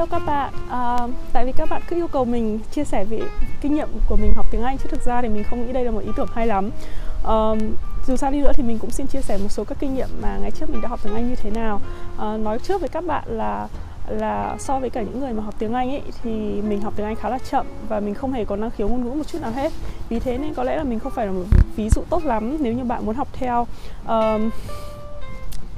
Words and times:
hello 0.00 0.18
các 0.18 0.26
bạn. 0.26 0.52
À, 0.70 0.98
tại 1.32 1.44
vì 1.44 1.52
các 1.52 1.68
bạn 1.70 1.82
cứ 1.88 1.96
yêu 1.96 2.08
cầu 2.08 2.24
mình 2.24 2.58
chia 2.72 2.84
sẻ 2.84 3.04
về 3.04 3.20
kinh 3.60 3.74
nghiệm 3.74 3.88
của 4.08 4.16
mình 4.16 4.32
học 4.36 4.46
tiếng 4.50 4.62
Anh 4.62 4.78
chứ 4.78 4.88
thực 4.88 5.02
ra 5.04 5.22
thì 5.22 5.28
mình 5.28 5.44
không 5.44 5.66
nghĩ 5.66 5.72
đây 5.72 5.84
là 5.84 5.90
một 5.90 6.00
ý 6.00 6.10
tưởng 6.16 6.28
hay 6.34 6.46
lắm. 6.46 6.70
À, 7.24 7.34
dù 8.06 8.16
sao 8.16 8.30
đi 8.30 8.40
nữa 8.40 8.52
thì 8.54 8.62
mình 8.62 8.78
cũng 8.78 8.90
xin 8.90 9.06
chia 9.06 9.20
sẻ 9.20 9.38
một 9.38 9.48
số 9.48 9.64
các 9.64 9.78
kinh 9.80 9.94
nghiệm 9.94 10.08
mà 10.22 10.38
ngày 10.40 10.50
trước 10.50 10.70
mình 10.70 10.80
đã 10.80 10.88
học 10.88 11.00
tiếng 11.02 11.14
Anh 11.14 11.28
như 11.28 11.34
thế 11.34 11.50
nào. 11.50 11.80
À, 12.18 12.36
nói 12.36 12.58
trước 12.58 12.80
với 12.80 12.88
các 12.88 13.04
bạn 13.04 13.24
là 13.26 13.68
là 14.08 14.56
so 14.58 14.78
với 14.78 14.90
cả 14.90 15.02
những 15.02 15.20
người 15.20 15.32
mà 15.32 15.42
học 15.42 15.54
tiếng 15.58 15.74
Anh 15.74 15.90
ấy 15.90 16.02
thì 16.22 16.30
mình 16.62 16.80
học 16.80 16.92
tiếng 16.96 17.06
Anh 17.06 17.16
khá 17.16 17.28
là 17.28 17.38
chậm 17.50 17.66
và 17.88 18.00
mình 18.00 18.14
không 18.14 18.32
hề 18.32 18.44
có 18.44 18.56
năng 18.56 18.70
khiếu 18.70 18.88
ngôn 18.88 19.04
ngữ 19.04 19.10
một 19.10 19.26
chút 19.26 19.42
nào 19.42 19.52
hết. 19.52 19.72
Vì 20.08 20.20
thế 20.20 20.38
nên 20.38 20.54
có 20.54 20.62
lẽ 20.62 20.76
là 20.76 20.84
mình 20.84 20.98
không 20.98 21.12
phải 21.12 21.26
là 21.26 21.32
một 21.32 21.44
ví 21.76 21.88
dụ 21.90 22.02
tốt 22.10 22.24
lắm 22.24 22.56
nếu 22.60 22.72
như 22.72 22.84
bạn 22.84 23.06
muốn 23.06 23.14
học 23.14 23.28
theo. 23.32 23.66
Um, 24.08 24.50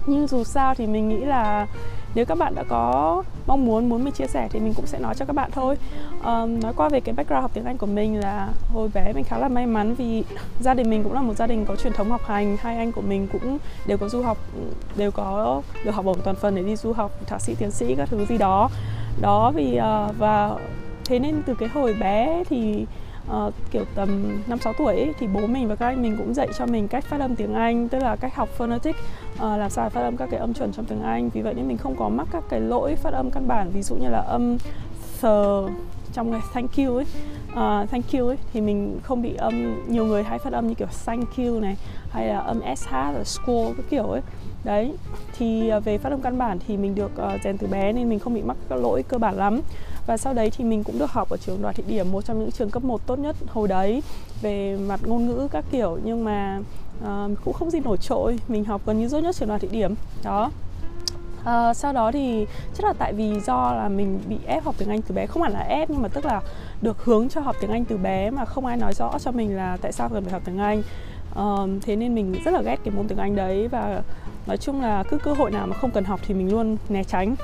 nhưng 0.07 0.27
dù 0.27 0.45
sao 0.45 0.75
thì 0.75 0.87
mình 0.87 1.09
nghĩ 1.09 1.25
là 1.25 1.67
nếu 2.15 2.25
các 2.25 2.39
bạn 2.39 2.55
đã 2.55 2.65
có 2.69 3.23
mong 3.47 3.67
muốn 3.67 3.89
muốn 3.89 4.05
mình 4.05 4.13
chia 4.13 4.27
sẻ 4.27 4.49
thì 4.51 4.61
mình 4.61 4.75
cũng 4.75 4.87
sẽ 4.87 4.99
nói 4.99 5.15
cho 5.15 5.25
các 5.25 5.33
bạn 5.33 5.51
thôi. 5.51 5.77
Um, 6.25 6.61
nói 6.61 6.73
qua 6.77 6.89
về 6.89 7.01
cái 7.01 7.15
background 7.15 7.43
học 7.43 7.51
tiếng 7.55 7.65
Anh 7.65 7.79
của 7.79 7.87
mình 7.87 8.21
là 8.21 8.49
hồi 8.73 8.91
bé 8.95 9.13
mình 9.13 9.25
khá 9.25 9.39
là 9.39 9.49
may 9.49 9.67
mắn 9.67 9.95
vì 9.95 10.25
gia 10.61 10.75
đình 10.75 10.91
mình 10.91 11.03
cũng 11.03 11.13
là 11.13 11.23
một 11.23 11.35
gia 11.35 11.47
đình 11.47 11.67
có 11.67 11.77
truyền 11.77 11.93
thống 11.93 12.11
học 12.11 12.21
hành. 12.27 12.57
Hai 12.61 12.77
anh 12.77 12.93
của 12.93 13.01
mình 13.01 13.29
cũng 13.33 13.59
đều 13.87 13.99
có 13.99 14.09
du 14.09 14.23
học 14.23 14.39
đều 14.97 15.11
có 15.11 15.63
được 15.85 15.95
học 15.95 16.05
bổng 16.05 16.21
toàn 16.25 16.37
phần 16.37 16.55
để 16.55 16.63
đi 16.63 16.77
du 16.77 16.93
học 16.93 17.13
thạc 17.27 17.41
sĩ 17.41 17.55
tiến 17.55 17.71
sĩ 17.71 17.95
các 17.95 18.09
thứ 18.09 18.27
gì 18.27 18.39
đó. 18.39 18.71
Đó 19.21 19.51
vì 19.51 19.79
uh, 19.79 20.19
và 20.19 20.51
thế 21.05 21.19
nên 21.19 21.43
từ 21.47 21.55
cái 21.55 21.69
hồi 21.69 21.95
bé 22.01 22.45
thì 22.49 22.87
uh, 23.31 23.55
kiểu 23.71 23.85
tầm 23.95 24.41
5 24.47 24.59
6 24.59 24.73
tuổi 24.79 24.95
ấy, 24.95 25.13
thì 25.19 25.27
bố 25.27 25.47
mình 25.47 25.69
và 25.69 25.77
các 25.77 25.87
anh 25.87 26.03
mình 26.03 26.17
cũng 26.17 26.35
dạy 26.35 26.49
cho 26.59 26.67
mình 26.67 26.89
cách 26.89 27.05
phát 27.05 27.21
âm 27.21 27.37
tiếng 27.37 27.55
Anh, 27.55 27.89
tức 27.89 27.99
là 27.99 28.17
cách 28.17 28.35
học 28.35 28.49
phonetic, 28.57 28.97
uh, 29.35 29.41
làm 29.41 29.71
sao 29.71 29.91
phát 29.91 30.03
âm 30.03 30.17
các 30.17 30.29
cái 30.31 30.41
âm 30.41 30.55
chuẩn 30.55 30.73
trong 30.73 30.85
tiếng 30.85 31.03
Anh. 31.03 31.31
Vì 31.31 31.43
vậy 31.43 31.55
nên 31.55 31.69
mình 31.69 31.77
không 31.77 31.97
có 31.97 32.09
mắc 32.09 32.29
các 32.33 32.45
cái 32.49 32.61
lỗi 32.61 32.97
phát 32.97 33.13
âm 33.13 33.31
căn 33.31 33.49
bản, 33.49 33.71
ví 33.71 33.83
dụ 33.83 33.95
như 33.95 34.09
là 34.09 34.21
âm 34.21 34.59
sờ 35.19 35.69
trong 36.13 36.33
cái 36.33 36.41
thank 36.53 36.77
you 36.77 36.97
ấy. 36.97 37.07
Uh, 37.53 37.91
thank 37.91 38.05
you 38.13 38.27
ấy 38.27 38.37
thì 38.53 38.61
mình 38.61 39.01
không 39.03 39.23
bị 39.23 39.35
âm 39.35 39.85
nhiều 39.89 40.05
người 40.05 40.23
hay 40.23 40.39
phát 40.39 40.53
âm 40.53 40.69
như 40.69 40.75
kiểu 40.75 40.89
thank 41.07 41.37
you 41.37 41.61
này 41.61 41.77
hay 42.11 42.27
là 42.29 42.39
âm 42.39 42.61
sh 42.77 42.93
là 42.93 43.25
school 43.25 43.65
cái 43.77 43.87
kiểu 43.91 44.05
ấy. 44.05 44.21
Đấy 44.65 44.95
thì 45.39 45.71
uh, 45.77 45.85
về 45.85 45.99
phát 45.99 46.13
âm 46.13 46.21
căn 46.21 46.39
bản 46.39 46.59
thì 46.67 46.77
mình 46.77 46.95
được 46.95 47.11
uh, 47.35 47.41
rèn 47.45 47.59
từ 47.59 47.67
bé 47.67 47.93
nên 47.93 48.09
mình 48.09 48.19
không 48.19 48.35
bị 48.35 48.43
mắc 48.43 48.57
các 48.69 48.77
lỗi 48.77 49.03
cơ 49.03 49.19
bản 49.19 49.35
lắm. 49.35 49.61
Và 50.07 50.17
sau 50.17 50.35
đấy 50.35 50.51
thì 50.51 50.65
mình 50.65 50.85
cũng 50.85 50.99
được 50.99 51.11
học 51.11 51.29
ở 51.31 51.37
trường 51.37 51.63
Đoàn 51.63 51.75
Thị 51.75 51.85
Điểm 51.87 52.13
một 52.13 52.25
trong 52.25 52.39
những 52.39 52.51
trường 52.51 52.71
cấp 52.71 52.85
1 52.85 53.07
tốt 53.07 53.19
nhất 53.19 53.37
hồi 53.49 53.69
đấy 53.69 54.03
về 54.43 54.77
mặt 54.77 55.01
ngôn 55.05 55.27
ngữ 55.27 55.49
các 55.53 55.65
kiểu. 55.71 55.99
Nhưng 56.05 56.25
mà 56.25 56.61
uh, 57.03 57.39
cũng 57.45 57.55
không 57.55 57.71
gì 57.71 57.81
nổi 57.81 57.97
trội. 57.97 58.39
Mình 58.49 58.65
học 58.65 58.81
gần 58.87 58.99
như 58.99 59.09
tốt 59.09 59.19
nhất 59.21 59.37
trường 59.37 59.49
Đoàn 59.49 59.61
Thị 59.61 59.69
Điểm 59.71 59.95
đó. 60.25 60.51
Uh, 61.41 61.77
sau 61.77 61.93
đó 61.93 62.13
thì 62.13 62.47
chắc 62.75 62.85
là 62.85 62.93
tại 62.99 63.13
vì 63.13 63.41
do 63.41 63.73
là 63.73 63.89
mình 63.89 64.21
bị 64.29 64.39
ép 64.47 64.65
học 64.65 64.75
tiếng 64.79 64.89
Anh 64.89 65.03
từ 65.03 65.15
bé. 65.15 65.27
Không 65.27 65.43
hẳn 65.43 65.53
là 65.53 65.61
ép 65.61 65.91
nhưng 65.91 66.03
mà 66.03 66.09
tức 66.09 66.25
là 66.25 66.41
được 66.83 67.05
hướng 67.05 67.29
cho 67.29 67.41
học 67.41 67.57
tiếng 67.61 67.71
Anh 67.71 67.85
từ 67.85 67.97
bé 67.97 68.31
mà 68.31 68.45
không 68.45 68.67
ai 68.67 68.77
nói 68.77 68.95
rõ 68.95 69.19
cho 69.19 69.31
mình 69.31 69.57
là 69.57 69.77
tại 69.83 69.93
sao 69.93 70.09
cần 70.09 70.25
phải 70.25 70.33
học 70.33 70.43
tiếng 70.45 70.59
Anh. 70.59 70.83
Uh, 71.41 71.83
thế 71.83 71.97
nên 71.97 72.15
mình 72.15 72.35
rất 72.45 72.55
là 72.55 72.63
ghét 72.63 72.77
cái 72.85 72.95
môn 72.95 73.09
tiếng 73.09 73.19
Anh 73.19 73.37
đấy 73.37 73.69
và 73.69 74.03
nói 74.47 74.57
chung 74.57 74.83
là 74.83 75.03
cứ 75.03 75.19
cơ 75.19 75.33
hội 75.33 75.51
nào 75.51 75.67
mà 75.67 75.77
không 75.77 75.91
cần 75.91 76.05
học 76.05 76.21
thì 76.27 76.35
mình 76.35 76.53
luôn 76.53 76.77
né 76.89 77.05
tránh 77.05 77.35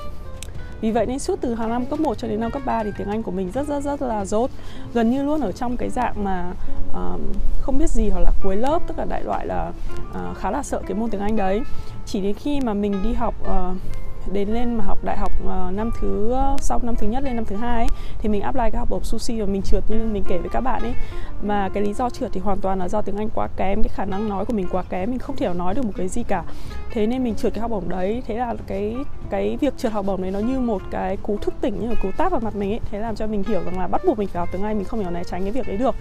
vì 0.80 0.90
vậy 0.90 1.06
nên 1.06 1.18
suốt 1.18 1.38
từ 1.40 1.54
hàng 1.54 1.68
năm 1.68 1.86
cấp 1.86 2.00
1 2.00 2.18
cho 2.18 2.28
đến 2.28 2.40
năm 2.40 2.50
cấp 2.50 2.62
3 2.64 2.84
thì 2.84 2.90
tiếng 2.98 3.08
Anh 3.08 3.22
của 3.22 3.30
mình 3.30 3.50
rất 3.50 3.66
rất 3.66 3.80
rất 3.80 4.02
là 4.02 4.24
dốt 4.24 4.50
gần 4.94 5.10
như 5.10 5.22
luôn 5.22 5.40
ở 5.40 5.52
trong 5.52 5.76
cái 5.76 5.90
dạng 5.90 6.24
mà 6.24 6.52
uh, 6.90 7.20
không 7.60 7.78
biết 7.78 7.90
gì 7.90 8.08
hoặc 8.08 8.20
là 8.20 8.30
cuối 8.42 8.56
lớp 8.56 8.82
tức 8.86 8.98
là 8.98 9.04
đại 9.04 9.24
loại 9.24 9.46
là 9.46 9.72
uh, 10.10 10.38
khá 10.38 10.50
là 10.50 10.62
sợ 10.62 10.82
cái 10.86 10.94
môn 10.94 11.10
tiếng 11.10 11.20
Anh 11.20 11.36
đấy. 11.36 11.60
Chỉ 12.06 12.20
đến 12.20 12.34
khi 12.34 12.60
mà 12.60 12.74
mình 12.74 13.02
đi 13.02 13.12
học 13.12 13.34
uh, 13.42 13.76
đến 14.32 14.48
lên 14.48 14.74
mà 14.74 14.84
học 14.84 14.98
đại 15.04 15.18
học 15.18 15.32
uh, 15.44 15.74
năm 15.74 15.90
thứ 16.00 16.34
uh, 16.54 16.62
sau 16.62 16.80
năm 16.82 16.96
thứ 16.96 17.06
nhất 17.06 17.22
lên 17.22 17.36
năm 17.36 17.44
thứ 17.44 17.56
hai 17.56 17.76
ấy, 17.76 17.88
thì 18.18 18.28
mình 18.28 18.42
apply 18.42 18.70
cái 18.72 18.78
học 18.78 18.88
bổng 18.90 19.04
sushi 19.04 19.40
và 19.40 19.46
mình 19.46 19.62
trượt 19.62 19.84
như 19.88 20.04
mình 20.12 20.24
kể 20.28 20.38
với 20.38 20.48
các 20.48 20.60
bạn 20.60 20.82
ấy. 20.82 20.94
Mà 21.42 21.68
cái 21.74 21.82
lý 21.82 21.94
do 21.94 22.10
trượt 22.10 22.30
thì 22.32 22.40
hoàn 22.40 22.60
toàn 22.60 22.78
là 22.78 22.88
do 22.88 23.02
tiếng 23.02 23.16
Anh 23.16 23.28
quá 23.34 23.48
kém 23.56 23.82
cái 23.82 23.92
khả 23.94 24.04
năng 24.04 24.28
nói 24.28 24.44
của 24.44 24.52
mình 24.52 24.66
quá 24.70 24.82
kém 24.88 25.10
mình 25.10 25.18
không 25.18 25.36
thể 25.36 25.54
nói 25.54 25.74
được 25.74 25.84
một 25.84 25.92
cái 25.96 26.08
gì 26.08 26.22
cả 26.22 26.44
thế 26.90 27.06
nên 27.06 27.24
mình 27.24 27.34
trượt 27.34 27.54
cái 27.54 27.62
học 27.62 27.70
bổng 27.70 27.88
đấy. 27.88 28.22
Thế 28.26 28.34
là 28.36 28.54
cái 28.66 28.96
cái 29.30 29.56
việc 29.60 29.78
trượt 29.78 29.92
học 29.92 30.06
bổng 30.06 30.22
đấy 30.22 30.30
nó 30.30 30.38
như 30.38 30.60
một 30.60 30.82
cái 30.90 31.16
cú 31.16 31.38
thức 31.38 31.54
tỉnh 31.60 31.80
như 31.80 31.88
là 31.88 31.94
cú 32.02 32.10
tát 32.16 32.32
vào 32.32 32.40
mặt 32.40 32.56
mình 32.56 32.72
ấy. 32.72 32.80
Thế 32.90 32.98
làm 32.98 33.16
cho 33.16 33.26
mình 33.26 33.44
hiểu 33.48 33.64
rằng 33.64 33.78
là 33.78 33.86
bắt 33.86 34.00
buộc 34.06 34.18
mình 34.18 34.28
phải 34.28 34.40
học 34.40 34.48
tiếng 34.52 34.62
Anh 34.62 34.76
mình 34.76 34.84
không 34.84 35.04
thể 35.04 35.10
né 35.10 35.24
tránh 35.24 35.42
cái 35.42 35.52
việc 35.52 35.66
đấy 35.66 35.76
được. 35.76 35.94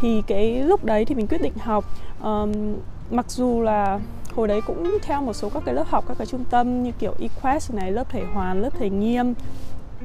Thì 0.00 0.22
cái 0.26 0.62
lúc 0.62 0.84
đấy 0.84 1.04
thì 1.04 1.14
mình 1.14 1.26
quyết 1.26 1.42
định 1.42 1.54
học. 1.58 1.84
Um, 2.22 2.52
mặc 3.10 3.30
dù 3.30 3.60
là 3.62 4.00
hồi 4.34 4.48
đấy 4.48 4.60
cũng 4.66 4.98
theo 5.02 5.22
một 5.22 5.32
số 5.32 5.48
các 5.48 5.62
cái 5.66 5.74
lớp 5.74 5.84
học 5.88 6.04
các 6.08 6.18
cái 6.18 6.26
trung 6.26 6.44
tâm 6.50 6.82
như 6.82 6.92
kiểu 6.98 7.14
equest 7.20 7.74
này 7.74 7.92
lớp 7.92 8.10
thể 8.10 8.24
hoàn 8.34 8.62
lớp 8.62 8.70
thể 8.78 8.90
nghiêm. 8.90 9.34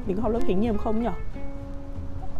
Mình 0.06 0.16
có 0.16 0.22
học 0.22 0.32
lớp 0.32 0.40
thể 0.46 0.54
nghiêm 0.54 0.78
không 0.78 1.02
nhỉ? 1.02 1.08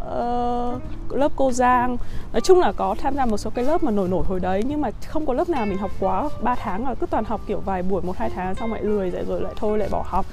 Uh, 0.07 0.81
lớp 1.15 1.31
cô 1.35 1.51
Giang. 1.51 1.97
Nói 2.33 2.41
chung 2.41 2.59
là 2.59 2.71
có 2.71 2.95
tham 3.01 3.15
gia 3.15 3.25
một 3.25 3.37
số 3.37 3.49
cái 3.49 3.65
lớp 3.65 3.83
mà 3.83 3.91
nổi 3.91 4.07
nổi 4.09 4.25
hồi 4.25 4.39
đấy 4.39 4.63
nhưng 4.67 4.81
mà 4.81 4.91
không 5.07 5.25
có 5.25 5.33
lớp 5.33 5.49
nào 5.49 5.65
mình 5.65 5.77
học 5.77 5.91
quá 5.99 6.29
3 6.41 6.55
tháng 6.55 6.85
rồi 6.85 6.95
cứ 6.95 7.05
toàn 7.05 7.23
học 7.25 7.41
kiểu 7.47 7.59
vài 7.59 7.83
buổi 7.83 8.01
một 8.01 8.17
hai 8.17 8.29
tháng 8.29 8.55
xong 8.55 8.73
lại 8.73 8.83
lười 8.83 9.11
lại 9.11 9.25
rồi 9.25 9.41
lại 9.41 9.53
thôi 9.55 9.77
lại 9.77 9.89
bỏ 9.91 10.03
học. 10.07 10.25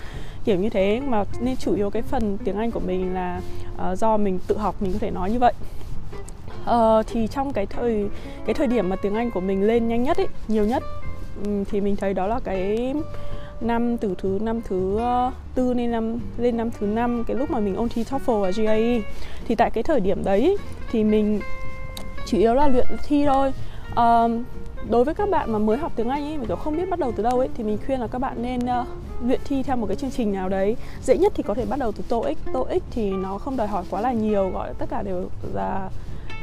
Kiểu 0.44 0.56
như 0.56 0.70
thế 0.70 1.00
mà 1.06 1.24
nên 1.40 1.56
chủ 1.56 1.74
yếu 1.74 1.90
cái 1.90 2.02
phần 2.02 2.38
tiếng 2.44 2.56
Anh 2.56 2.70
của 2.70 2.80
mình 2.80 3.14
là 3.14 3.40
uh, 3.92 3.98
do 3.98 4.16
mình 4.16 4.38
tự 4.46 4.58
học 4.58 4.74
mình 4.80 4.92
có 4.92 4.98
thể 4.98 5.10
nói 5.10 5.30
như 5.30 5.38
vậy. 5.38 5.52
Uh, 6.70 7.06
thì 7.06 7.26
trong 7.26 7.52
cái 7.52 7.66
thời 7.66 8.08
cái 8.44 8.54
thời 8.54 8.66
điểm 8.66 8.88
mà 8.88 8.96
tiếng 8.96 9.14
Anh 9.14 9.30
của 9.30 9.40
mình 9.40 9.66
lên 9.66 9.88
nhanh 9.88 10.02
nhất 10.02 10.16
ấy 10.16 10.28
nhiều 10.48 10.64
nhất 10.64 10.82
thì 11.70 11.80
mình 11.80 11.96
thấy 11.96 12.14
đó 12.14 12.26
là 12.26 12.40
cái 12.44 12.94
năm 13.60 13.96
từ 13.98 14.14
thứ 14.18 14.38
năm 14.42 14.60
thứ 14.68 14.98
ờ, 14.98 15.32
tư 15.54 15.74
lên 15.74 15.90
năm 15.90 16.18
lên 16.38 16.56
năm 16.56 16.70
thứ 16.78 16.86
năm 16.86 17.24
cái 17.24 17.36
lúc 17.36 17.50
mà 17.50 17.60
mình 17.60 17.76
ôn 17.76 17.88
thi 17.88 18.04
TOEFL 18.04 18.40
và 18.40 18.50
GRE 18.50 19.00
thì 19.48 19.54
tại 19.54 19.70
cái 19.70 19.82
thời 19.82 20.00
điểm 20.00 20.24
đấy 20.24 20.56
thì 20.90 21.04
mình 21.04 21.40
chủ 22.26 22.38
yếu 22.38 22.54
là 22.54 22.68
luyện 22.68 22.86
thi 23.06 23.24
thôi. 23.26 23.52
Um, 23.96 24.44
đối 24.90 25.04
với 25.04 25.14
các 25.14 25.30
bạn 25.30 25.52
mà 25.52 25.58
mới 25.58 25.76
học 25.76 25.92
tiếng 25.96 26.08
Anh 26.08 26.24
ấy, 26.24 26.38
mình 26.38 26.46
kiểu 26.46 26.56
không 26.56 26.76
biết 26.76 26.90
bắt 26.90 26.98
đầu 26.98 27.12
từ 27.16 27.22
đâu 27.22 27.38
ấy 27.38 27.48
thì 27.54 27.64
mình 27.64 27.78
khuyên 27.86 28.00
là 28.00 28.06
các 28.06 28.18
bạn 28.18 28.42
nên 28.42 28.60
uh, 28.60 28.86
luyện 29.22 29.40
thi 29.44 29.62
theo 29.62 29.76
một 29.76 29.86
cái 29.86 29.96
chương 29.96 30.10
trình 30.10 30.32
nào 30.32 30.48
đấy. 30.48 30.76
Dễ 31.02 31.18
nhất 31.18 31.32
thì 31.36 31.42
có 31.42 31.54
thể 31.54 31.66
bắt 31.66 31.78
đầu 31.78 31.92
từ 31.92 32.04
TOEIC. 32.08 32.38
TOEIC 32.52 32.82
thì 32.90 33.10
nó 33.10 33.38
không 33.38 33.56
đòi 33.56 33.66
hỏi 33.66 33.84
quá 33.90 34.00
là 34.00 34.12
nhiều 34.12 34.50
gọi 34.50 34.74
tất 34.78 34.86
cả 34.90 35.02
đều 35.02 35.28
là 35.54 35.90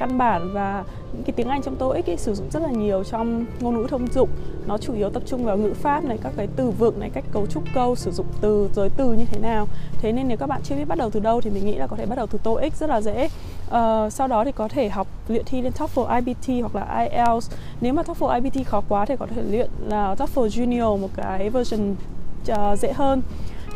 căn 0.01 0.17
bản 0.17 0.53
và 0.53 0.83
những 1.13 1.23
cái 1.23 1.33
tiếng 1.35 1.47
Anh 1.47 1.61
trong 1.61 1.75
TOEIC 1.75 2.09
ấy 2.09 2.17
sử 2.17 2.33
dụng 2.33 2.49
rất 2.51 2.61
là 2.63 2.69
nhiều 2.69 3.03
trong 3.03 3.45
ngôn 3.59 3.77
ngữ 3.77 3.87
thông 3.89 4.07
dụng. 4.07 4.29
Nó 4.67 4.77
chủ 4.77 4.93
yếu 4.93 5.09
tập 5.09 5.23
trung 5.25 5.45
vào 5.45 5.57
ngữ 5.57 5.73
pháp 5.73 6.03
này 6.03 6.17
các 6.23 6.33
cái 6.37 6.47
từ 6.55 6.69
vựng 6.69 6.99
này 6.99 7.09
cách 7.13 7.23
cấu 7.31 7.45
trúc 7.45 7.63
câu 7.73 7.95
sử 7.95 8.11
dụng 8.11 8.25
từ 8.41 8.69
giới 8.75 8.89
từ 8.89 9.13
như 9.13 9.25
thế 9.25 9.39
nào. 9.39 9.67
Thế 10.01 10.11
nên 10.11 10.27
nếu 10.27 10.37
các 10.37 10.47
bạn 10.47 10.61
chưa 10.63 10.75
biết 10.75 10.87
bắt 10.87 10.97
đầu 10.97 11.09
từ 11.09 11.19
đâu 11.19 11.41
thì 11.41 11.49
mình 11.49 11.65
nghĩ 11.65 11.75
là 11.75 11.87
có 11.87 11.95
thể 11.95 12.05
bắt 12.05 12.15
đầu 12.15 12.27
từ 12.27 12.39
TOEIC 12.43 12.75
rất 12.75 12.89
là 12.89 13.01
dễ. 13.01 13.25
Uh, 13.25 14.13
sau 14.13 14.27
đó 14.27 14.43
thì 14.45 14.51
có 14.51 14.67
thể 14.67 14.89
học 14.89 15.07
luyện 15.27 15.45
thi 15.45 15.61
lên 15.61 15.73
TOEFL 15.77 16.15
IBT 16.15 16.61
hoặc 16.61 16.75
là 16.75 17.05
IELTS 17.05 17.51
nếu 17.81 17.93
mà 17.93 18.01
TOEFL 18.01 18.41
IBT 18.41 18.67
khó 18.67 18.81
quá 18.89 19.05
thì 19.05 19.15
có 19.19 19.25
thể 19.35 19.41
luyện 19.49 19.69
là 19.87 20.15
TOEFL 20.15 20.47
Junior 20.47 20.97
một 20.97 21.09
cái 21.15 21.49
version 21.49 21.95
uh, 22.51 22.79
dễ 22.79 22.93
hơn. 22.93 23.21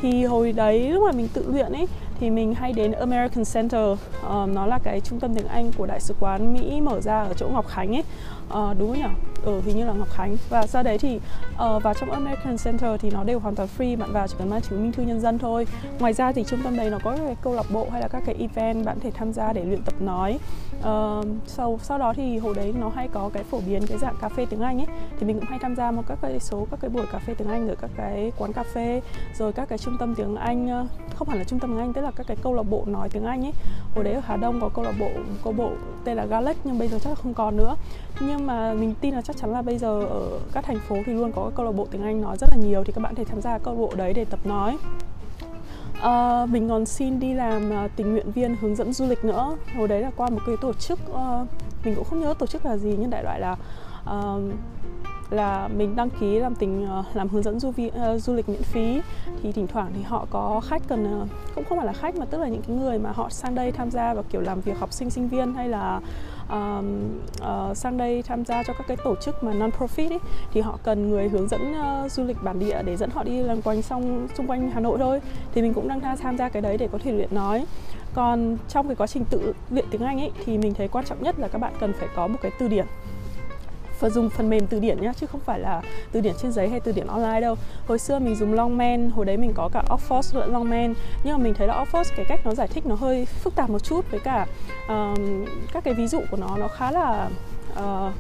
Thì 0.02 0.26
hồi 0.26 0.52
đấy 0.52 0.90
lúc 0.90 1.04
mà 1.06 1.12
mình 1.12 1.28
tự 1.34 1.52
luyện 1.52 1.72
ấy 1.72 1.88
thì 2.20 2.30
mình 2.30 2.54
hay 2.54 2.74
đến 2.74 2.92
American 2.92 3.44
Center 3.54 3.98
um, 4.30 4.54
nó 4.54 4.66
là 4.66 4.80
cái 4.84 5.02
trung 5.02 5.20
tâm 5.20 5.36
tiếng 5.36 5.48
Anh 5.48 5.72
của 5.78 5.86
đại 5.86 6.00
sứ 6.00 6.16
quán 6.20 6.54
Mỹ 6.54 6.82
mở 6.82 7.02
ra 7.02 7.24
ở 7.24 7.34
chỗ 7.34 7.48
Ngọc 7.48 7.68
Khánh 7.68 7.96
ấy. 7.96 8.04
Uh, 8.46 8.80
đúng 8.80 8.90
không 8.90 9.00
nhỉ? 9.00 9.08
Ừ, 9.44 9.62
hình 9.66 9.78
như 9.78 9.86
là 9.86 9.94
Ngọc 9.94 10.08
Khánh. 10.12 10.38
Và 10.50 10.68
sau 10.68 10.84
đấy 10.84 10.98
thì 10.98 11.16
uh, 11.16 11.84
vào 11.84 11.94
trong 12.00 12.12
American 12.12 12.58
Center 12.64 13.02
thì 13.02 13.10
nó 13.10 13.24
đều 13.24 13.40
hoàn 13.40 13.56
toàn 13.56 13.70
free 13.78 13.98
bạn 13.98 14.12
vào 14.12 14.28
chỉ 14.28 14.36
cần 14.40 14.50
mang 14.50 14.62
chứng 14.62 14.84
minh 14.84 14.92
thư 14.92 15.04
nhân 15.04 15.22
dân 15.22 15.40
thôi. 15.40 15.68
Ngoài 16.00 16.14
ra 16.14 16.32
thì 16.32 16.44
trung 16.44 16.60
tâm 16.64 16.78
đấy 16.78 16.90
nó 16.90 17.00
có 17.04 17.18
cái 17.18 17.36
câu 17.42 17.54
lạc 17.54 17.66
bộ 17.74 17.88
hay 17.92 18.02
là 18.02 18.08
các 18.08 18.24
cái 18.26 18.36
event 18.40 18.86
bạn 18.86 19.00
thể 19.00 19.12
tham 19.12 19.34
gia 19.34 19.54
để 19.54 19.66
luyện 19.66 19.82
tập 19.82 19.94
nói. 20.00 20.40
Uh, 20.80 21.26
sau 21.46 21.80
sau 21.84 21.98
đó 21.98 22.14
thì 22.14 22.38
hồi 22.38 22.56
đấy 22.56 22.74
nó 22.80 22.90
hay 22.90 23.08
có 23.14 23.30
cái 23.34 23.44
phổ 23.44 23.60
biến 23.68 23.88
cái 23.88 23.98
dạng 23.98 24.16
cà 24.22 24.30
phê 24.30 24.46
tiếng 24.50 24.62
Anh 24.62 24.78
ấy. 24.80 24.88
Thì 25.20 25.26
mình 25.26 25.40
cũng 25.40 25.50
hay 25.50 25.60
tham 25.60 25.76
gia 25.76 25.92
một 25.92 26.04
các 26.08 26.18
cái 26.22 26.40
số 26.40 26.68
các 26.72 26.80
cái 26.82 26.90
buổi 26.90 27.06
cà 27.12 27.20
phê 27.20 27.34
tiếng 27.34 27.50
Anh 27.50 27.68
ở 27.68 27.76
các 27.82 27.90
cái 27.98 28.32
quán 28.38 28.54
cà 28.54 28.64
phê 28.74 29.02
rồi 29.38 29.54
các 29.54 29.70
cái 29.70 29.78
trung 29.78 29.98
tâm 30.00 30.16
tiếng 30.16 30.36
Anh 30.36 30.88
không 31.16 31.30
hẳn 31.30 31.38
là 31.38 31.44
trung 31.44 31.60
tâm 31.60 31.70
tiếng 31.70 31.80
Anh 31.80 31.94
tức 31.94 32.02
là 32.02 32.12
các 32.12 32.28
cái 32.28 32.38
câu 32.42 32.54
lạc 32.54 32.64
bộ 32.64 32.84
nói 32.86 33.10
tiếng 33.10 33.26
Anh 33.26 33.46
ấy. 33.46 33.54
Hồi 33.96 34.04
đấy 34.04 34.14
ở 34.14 34.22
Hà 34.26 34.38
Đông 34.38 34.62
có 34.62 34.70
câu 34.70 34.86
lạc 34.86 34.94
bộ 35.00 35.10
câu 35.44 35.54
bộ 35.54 35.72
tên 36.04 36.18
là 36.18 36.26
Galax 36.26 36.58
nhưng 36.64 36.80
bây 36.80 36.88
giờ 36.88 37.00
chắc 37.00 37.10
là 37.10 37.16
không 37.16 37.34
còn 37.34 37.58
nữa. 37.58 37.76
Nhưng 38.20 38.48
mà 38.48 38.74
mình 38.74 38.94
tin 39.02 39.14
là 39.14 39.22
chắc 39.22 39.38
chắn 39.38 39.52
là 39.52 39.62
bây 39.62 39.78
giờ 39.78 40.00
ở 40.00 40.40
các 40.54 40.64
thành 40.64 40.80
phố 40.88 40.96
thì 41.06 41.14
luôn 41.14 41.32
có 41.32 41.52
câu 41.56 41.66
lạc 41.66 41.72
bộ 41.72 41.88
tiếng 41.92 42.04
Anh 42.04 42.22
nói 42.22 42.38
rất 42.38 42.50
là 42.52 42.58
nhiều 42.58 42.84
thì 42.84 42.94
các 42.94 43.02
bạn 43.02 43.16
thể 43.16 43.24
tham 43.26 43.42
gia 43.42 43.58
câu 43.58 43.74
lạc 43.74 43.80
bộ 43.80 43.92
đấy 43.96 44.14
để 44.14 44.26
tập 44.26 44.40
nói. 44.44 44.78
Uh, 45.96 46.50
mình 46.50 46.70
còn 46.70 46.86
xin 46.86 47.20
đi 47.20 47.34
làm 47.34 47.86
uh, 47.86 47.92
tình 47.96 48.12
nguyện 48.12 48.32
viên 48.32 48.56
hướng 48.62 48.76
dẫn 48.76 48.94
du 48.94 49.06
lịch 49.06 49.26
nữa. 49.26 49.58
Hồi 49.78 49.88
đấy 49.88 50.02
là 50.02 50.12
qua 50.16 50.30
một 50.30 50.40
cái 50.46 50.56
tổ 50.62 50.74
chức 50.74 51.00
uh, 51.12 51.48
mình 51.86 51.96
cũng 51.96 52.04
không 52.04 52.22
nhớ 52.22 52.34
tổ 52.40 52.46
chức 52.46 52.66
là 52.66 52.78
gì 52.78 52.96
nhưng 53.00 53.10
đại 53.10 53.24
loại 53.24 53.40
là 53.40 53.56
uh, 54.04 54.42
là 55.30 55.68
mình 55.68 55.96
đăng 55.96 56.10
ký 56.10 56.40
làm 56.40 56.56
tình 56.56 56.86
ờ, 56.86 57.04
làm 57.14 57.30
hướng 57.30 57.44
dẫn 57.44 57.60
du, 57.60 57.72
vi, 57.72 57.88
uh, 57.88 58.22
du 58.22 58.34
lịch 58.34 58.50
miễn 58.50 58.64
phí. 58.64 59.02
Thì 59.44 59.52
thỉnh 59.52 59.68
thoảng 59.68 59.92
thì 59.96 60.02
họ 60.02 60.26
có 60.30 60.62
khách 60.66 60.82
cần 60.88 61.22
uh, 61.22 61.28
cũng 61.56 61.64
không 61.70 61.78
phải 61.78 61.88
là 61.88 61.94
khách 61.94 62.16
mà 62.16 62.26
tức 62.26 62.38
là 62.38 62.48
những 62.48 62.62
cái 62.68 62.76
người 62.78 63.00
mà 63.00 63.12
họ 63.12 63.30
sang 63.30 63.56
đây 63.56 63.72
tham 63.72 63.92
gia 63.92 64.14
vào 64.14 64.24
kiểu 64.32 64.42
làm 64.42 64.62
việc 64.62 64.80
học 64.80 64.94
sinh 64.94 65.10
sinh 65.10 65.28
viên 65.28 65.54
hay 65.54 65.70
là 65.70 66.00
uh, 66.54 66.86
uh, 67.42 67.78
sang 67.78 67.98
đây 67.98 68.22
tham 68.22 68.46
gia 68.46 68.64
cho 68.64 68.74
các 68.74 68.88
cái 68.88 68.98
tổ 69.04 69.16
chức 69.16 69.44
mà 69.44 69.54
non 69.54 69.72
profit 69.80 70.10
ấy, 70.10 70.20
thì 70.54 70.62
họ 70.62 70.80
cần 70.84 71.10
người 71.10 71.30
hướng 71.30 71.48
dẫn 71.48 71.74
uh, 72.06 72.12
du 72.12 72.24
lịch 72.24 72.44
bản 72.44 72.60
địa 72.60 72.82
để 72.86 72.98
dẫn 72.98 73.10
họ 73.10 73.24
đi 73.24 73.44
làm 73.44 73.62
quanh 73.62 73.82
xong 73.82 74.28
xung 74.38 74.48
quanh 74.48 74.72
Hà 74.72 74.80
Nội 74.80 74.98
thôi. 75.00 75.22
Thì 75.54 75.62
mình 75.62 75.74
cũng 75.74 75.88
đang 75.88 76.18
tham 76.22 76.38
gia 76.38 76.50
cái 76.50 76.62
đấy 76.62 76.78
để 76.78 76.90
có 76.92 76.98
thể 77.04 77.12
luyện 77.12 77.36
nói. 77.36 77.66
Còn 78.14 78.58
trong 78.70 78.88
cái 78.88 78.96
quá 78.96 79.08
trình 79.08 79.26
tự 79.30 79.54
luyện 79.70 79.86
tiếng 79.92 80.02
Anh 80.02 80.20
ấy 80.20 80.32
thì 80.46 80.58
mình 80.58 80.74
thấy 80.74 80.88
quan 80.88 81.06
trọng 81.06 81.24
nhất 81.24 81.40
là 81.40 81.48
các 81.48 81.60
bạn 81.60 81.74
cần 81.80 81.94
phải 81.94 82.10
có 82.16 82.28
một 82.28 82.38
cái 82.42 82.52
từ 82.60 82.68
điển 82.68 82.86
và 84.00 84.10
dùng 84.10 84.30
phần 84.30 84.50
mềm 84.50 84.68
từ 84.68 84.80
điển 84.80 85.02
nhá 85.02 85.14
chứ 85.20 85.28
không 85.28 85.42
phải 85.46 85.60
là 85.60 85.82
từ 86.12 86.22
điển 86.22 86.34
trên 86.42 86.52
giấy 86.52 86.70
hay 86.70 86.80
từ 86.80 86.92
điển 86.92 87.08
online 87.08 87.42
đâu. 87.42 87.56
Hồi 87.88 88.00
xưa 88.00 88.20
mình 88.20 88.36
dùng 88.36 88.54
Longman 88.54 89.10
hồi 89.10 89.26
đấy 89.26 89.38
mình 89.38 89.54
có 89.56 89.70
cả 89.74 89.84
Oxford 89.90 90.40
lẫn 90.40 90.54
Longman 90.54 90.94
nhưng 91.24 91.38
mà 91.38 91.44
mình 91.44 91.54
thấy 91.54 91.68
là 91.68 91.84
Oxford 91.84 92.04
cái 92.16 92.26
cách 92.26 92.40
nó 92.46 92.54
giải 92.56 92.68
thích 92.68 92.86
nó 92.86 92.96
hơi 92.96 93.26
phức 93.26 93.56
tạp 93.56 93.70
một 93.70 93.84
chút 93.84 94.12
với 94.12 94.20
cả 94.20 94.48
um, 94.88 95.46
các 95.74 95.84
cái 95.84 95.94
ví 95.94 96.08
dụ 96.08 96.22
của 96.32 96.38
nó 96.38 96.58
nó 96.58 96.68
khá 96.68 96.92
là 96.92 97.30
uh, 97.74 98.14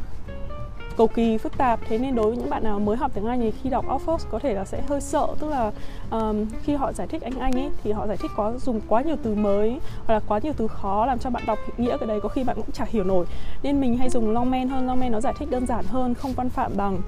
cầu 0.97 1.07
kỳ 1.07 1.37
phức 1.37 1.57
tạp. 1.57 1.79
Thế 1.87 1.97
nên 1.97 2.15
đối 2.15 2.25
với 2.25 2.37
những 2.37 2.49
bạn 2.49 2.63
nào 2.63 2.79
mới 2.79 2.97
học 2.97 3.11
tiếng 3.13 3.25
Anh 3.25 3.39
thì 3.39 3.51
khi 3.51 3.69
đọc 3.69 3.85
Oxford 3.87 4.17
có 4.31 4.39
thể 4.39 4.53
là 4.53 4.65
sẽ 4.65 4.81
hơi 4.87 5.01
sợ. 5.01 5.27
Tức 5.39 5.49
là 5.49 5.71
um, 6.11 6.45
khi 6.63 6.75
họ 6.75 6.93
giải 6.93 7.07
thích 7.07 7.21
anh 7.21 7.39
Anh 7.39 7.51
ấy 7.51 7.69
thì 7.83 7.91
họ 7.91 8.07
giải 8.07 8.17
thích 8.17 8.31
có 8.35 8.53
dùng 8.57 8.81
quá 8.87 9.01
nhiều 9.01 9.15
từ 9.23 9.35
mới 9.35 9.79
hoặc 10.05 10.13
là 10.13 10.19
quá 10.27 10.39
nhiều 10.43 10.53
từ 10.57 10.67
khó 10.67 11.05
làm 11.05 11.19
cho 11.19 11.29
bạn 11.29 11.43
đọc 11.45 11.59
nghĩa 11.77 11.97
cái 11.97 12.07
đấy 12.07 12.19
có 12.23 12.29
khi 12.29 12.43
bạn 12.43 12.55
cũng 12.55 12.71
chả 12.71 12.85
hiểu 12.89 13.03
nổi. 13.03 13.25
Nên 13.63 13.81
mình 13.81 13.97
hay 13.97 14.09
dùng 14.09 14.31
Longman 14.31 14.69
hơn. 14.69 14.87
Longman 14.87 15.11
nó 15.11 15.21
giải 15.21 15.33
thích 15.39 15.49
đơn 15.51 15.65
giản 15.65 15.85
hơn 15.85 16.13
không 16.13 16.33
văn 16.33 16.49
phạm 16.49 16.71
bằng 16.77 17.01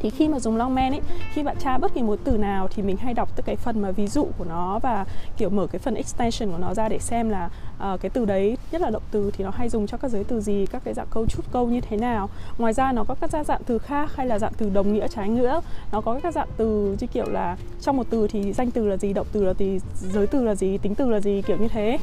thì 0.00 0.10
khi 0.10 0.28
mà 0.28 0.40
dùng 0.40 0.56
Longman 0.56 0.92
ấy 0.92 1.00
khi 1.32 1.42
bạn 1.42 1.56
tra 1.58 1.78
bất 1.78 1.94
kỳ 1.94 2.02
một 2.02 2.18
từ 2.24 2.36
nào 2.36 2.68
thì 2.74 2.82
mình 2.82 2.96
hay 2.96 3.14
đọc 3.14 3.36
tới 3.36 3.42
cái 3.42 3.56
phần 3.56 3.82
mà 3.82 3.90
ví 3.90 4.06
dụ 4.06 4.26
của 4.38 4.44
nó 4.44 4.78
và 4.78 5.04
kiểu 5.36 5.50
mở 5.50 5.66
cái 5.66 5.78
phần 5.78 5.94
extension 5.94 6.50
của 6.50 6.58
nó 6.58 6.74
ra 6.74 6.88
để 6.88 6.98
xem 6.98 7.28
là 7.28 7.50
uh, 7.94 8.00
cái 8.00 8.10
từ 8.10 8.24
đấy 8.24 8.56
nhất 8.72 8.80
là 8.80 8.90
động 8.90 9.02
từ 9.10 9.30
thì 9.30 9.44
nó 9.44 9.50
hay 9.50 9.68
dùng 9.68 9.86
cho 9.86 9.96
các 9.96 10.10
giới 10.10 10.24
từ 10.24 10.40
gì 10.40 10.66
các 10.66 10.82
cái 10.84 10.94
dạng 10.94 11.06
câu 11.10 11.26
chút 11.26 11.42
câu 11.52 11.66
như 11.66 11.80
thế 11.80 11.96
nào. 11.96 12.28
Ngoài 12.58 12.72
ra 12.72 12.92
nó 12.92 13.04
có 13.04 13.14
các 13.14 13.46
dạng 13.46 13.62
từ 13.66 13.78
khác 13.78 14.16
hay 14.16 14.26
là 14.26 14.38
dạng 14.38 14.52
từ 14.58 14.70
đồng 14.70 14.92
nghĩa 14.92 15.08
trái 15.08 15.28
nghĩa. 15.28 15.60
Nó 15.92 16.00
có 16.00 16.20
các 16.22 16.34
dạng 16.34 16.48
từ 16.56 16.96
như 17.00 17.06
kiểu 17.06 17.28
là 17.28 17.56
trong 17.80 17.96
một 17.96 18.06
từ 18.10 18.28
thì 18.28 18.52
danh 18.52 18.70
từ 18.70 18.88
là 18.88 18.96
gì 18.96 19.12
động 19.12 19.26
từ 19.32 19.44
là 19.44 19.54
gì 19.54 19.78
giới 19.94 20.26
từ 20.26 20.44
là 20.44 20.54
gì 20.54 20.78
tính 20.78 20.94
từ 20.94 21.10
là 21.10 21.20
gì 21.20 21.42
kiểu 21.46 21.56
như 21.56 21.68
thế. 21.68 21.98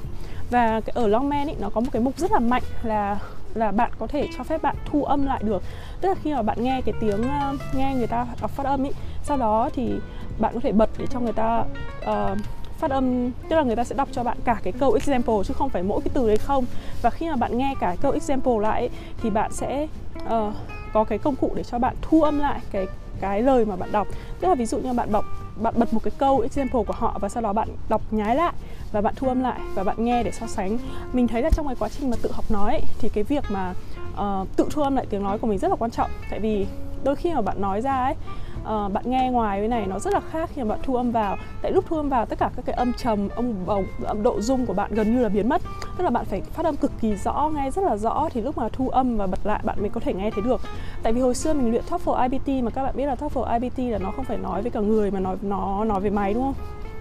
Và 0.50 0.82
ở 0.94 1.08
Longman 1.08 1.48
ấy 1.48 1.56
nó 1.60 1.70
có 1.70 1.82
một 1.82 1.90
cái 1.92 2.02
mục 2.02 2.18
rất 2.18 2.32
là 2.32 2.40
mạnh 2.40 2.64
là 2.84 3.20
là 3.54 3.72
bạn 3.72 3.92
có 4.00 4.08
thể 4.08 4.28
cho 4.38 4.44
phép 4.44 4.62
bạn 4.62 4.76
thu 4.86 5.04
âm 5.04 5.26
lại 5.26 5.44
được 5.44 5.64
tức 6.06 6.10
là 6.10 6.16
khi 6.24 6.34
mà 6.34 6.42
bạn 6.42 6.64
nghe 6.64 6.82
cái 6.86 6.94
tiếng 7.00 7.22
ờ, 7.24 7.58
nghe 7.74 7.96
người 7.96 8.08
ta 8.08 8.28
đọc 8.42 8.52
phát 8.52 8.66
âm 8.66 8.84
ý 8.84 8.92
sau 9.24 9.38
đó 9.38 9.70
thì 9.74 9.92
bạn 10.40 10.54
có 10.54 10.60
thể 10.60 10.72
bật 10.72 10.90
để 10.98 11.06
cho 11.10 11.20
người 11.20 11.34
ta 11.34 11.64
uh, 12.02 12.38
phát 12.78 12.92
âm 12.92 13.32
tức 13.50 13.56
là 13.56 13.64
người 13.64 13.76
ta 13.76 13.84
sẽ 13.84 13.96
đọc 13.96 14.08
cho 14.12 14.24
bạn 14.24 14.38
cả 14.46 14.60
cái 14.64 14.74
câu 14.80 14.94
example 14.94 15.36
chứ 15.46 15.54
không 15.54 15.70
phải 15.70 15.84
mỗi 15.84 16.02
cái 16.02 16.10
từ 16.14 16.28
đấy 16.28 16.38
không. 16.38 16.66
Và 17.02 17.10
khi 17.10 17.30
mà 17.30 17.36
bạn 17.36 17.58
nghe 17.58 17.74
cả 17.80 17.96
câu 18.02 18.12
example 18.12 18.54
lại 18.62 18.90
thì 19.22 19.30
bạn 19.30 19.52
sẽ 19.52 19.88
uh, 20.26 20.54
có 20.94 21.04
cái 21.04 21.18
công 21.18 21.36
cụ 21.36 21.52
để 21.56 21.64
cho 21.64 21.80
bạn 21.80 21.96
thu 22.02 22.22
âm 22.22 22.40
lại 22.40 22.60
cái 22.72 22.88
cái 23.22 23.42
lời 23.42 23.66
mà 23.66 23.76
bạn 23.76 23.92
đọc. 23.92 24.08
Tức 24.40 24.48
là 24.48 24.56
ví 24.56 24.66
dụ 24.66 24.78
như 24.78 24.94
bạn 24.94 25.12
đọc 25.12 25.26
bạn 25.62 25.74
bật 25.78 25.94
một 25.94 26.04
cái 26.04 26.12
câu 26.18 26.40
example 26.40 26.84
của 26.88 26.94
họ 26.98 27.18
và 27.22 27.30
sau 27.30 27.44
đó 27.44 27.54
bạn 27.54 27.70
đọc 27.90 28.02
nhái 28.12 28.36
lại 28.36 28.54
và 28.92 29.02
bạn 29.02 29.14
thu 29.18 29.28
âm 29.28 29.42
lại 29.42 29.60
và 29.76 29.84
bạn 29.84 30.06
nghe 30.06 30.24
để 30.24 30.32
so 30.32 30.48
sánh. 30.48 30.78
Mình 31.14 31.28
thấy 31.28 31.42
là 31.42 31.50
trong 31.50 31.68
cái 31.68 31.76
quá 31.80 31.90
trình 31.90 32.10
mà 32.10 32.18
tự 32.22 32.32
học 32.32 32.52
nói 32.52 32.72
ấy, 32.72 32.84
thì 33.00 33.10
cái 33.10 33.24
việc 33.24 33.44
mà 33.50 33.74
uh, 34.22 34.48
tự 34.56 34.68
thu 34.72 34.82
âm 34.82 34.96
lại 34.96 35.06
tiếng 35.10 35.24
nói 35.24 35.38
của 35.38 35.48
mình 35.48 35.58
rất 35.60 35.68
là 35.68 35.76
quan 35.76 35.92
trọng. 35.92 36.10
Tại 36.30 36.40
vì 36.40 36.68
đôi 37.04 37.16
khi 37.16 37.34
mà 37.34 37.42
bạn 37.42 37.62
nói 37.62 37.82
ra 37.82 37.98
ấy 37.98 38.16
uh, 38.62 38.94
bạn 38.94 39.04
nghe 39.06 39.30
ngoài 39.30 39.60
cái 39.60 39.68
này 39.68 39.86
nó 39.88 40.00
rất 40.00 40.14
là 40.14 40.20
khác 40.32 40.50
khi 40.54 40.64
mà 40.64 40.70
bạn 40.70 40.80
thu 40.84 40.96
âm 40.96 41.12
vào. 41.12 41.38
Tại 41.62 41.72
lúc 41.72 41.86
thu 41.88 41.98
âm 41.98 42.10
vào 42.10 42.26
tất 42.26 42.40
cả 42.40 42.50
các 42.56 42.66
cái 42.66 42.76
âm 42.76 42.94
trầm 42.94 43.30
âm 43.30 43.66
bổng 43.66 43.86
âm 44.04 44.24
độ 44.24 44.42
rung 44.42 44.66
của 44.66 44.74
bạn 44.74 44.94
gần 44.94 45.16
như 45.16 45.22
là 45.22 45.30
biến 45.30 45.50
mất. 45.50 45.62
Tức 45.98 46.04
là 46.04 46.10
bạn 46.10 46.26
phải 46.26 46.42
phát 46.42 46.66
âm 46.66 46.76
cực 46.76 46.92
kỳ 47.02 47.16
rõ 47.16 47.52
nghe 47.56 47.72
rất 47.72 47.82
là 47.82 47.98
rõ 47.98 48.30
thì 48.32 48.42
lúc 48.42 48.58
mà 48.58 48.70
thu 48.70 48.90
âm 48.90 49.18
và 49.18 49.28
bật 49.28 49.40
lại 49.44 49.60
bạn 49.64 49.78
mới 49.80 49.90
có 49.90 50.00
thể 50.00 50.14
nghe 50.14 50.32
thấy 50.32 50.44
được. 50.44 50.62
Tại 51.04 51.14
vì 51.14 51.22
hồi 51.22 51.36
xưa 51.36 51.54
mình 51.54 51.72
luyện 51.72 51.84
TOEFL 51.90 52.30
IBT 52.30 52.64
mà 52.64 52.72
các 52.72 52.84
bạn 52.84 52.96
biết 52.98 53.06
là 53.06 53.16
TOEFL 53.16 53.60
IBT 53.60 53.80
là 53.92 53.98
nó 53.98 54.12
không 54.12 54.26
phải 54.26 54.38
nói 54.38 54.62
với 54.62 54.72
cả 54.72 54.80
người 54.80 55.12
mà 55.12 55.20
nói 55.20 55.38
nó 55.42 55.86
nói 55.86 56.02
với 56.02 56.12
máy 56.12 56.34
đúng 56.34 56.44
không? 56.44 56.54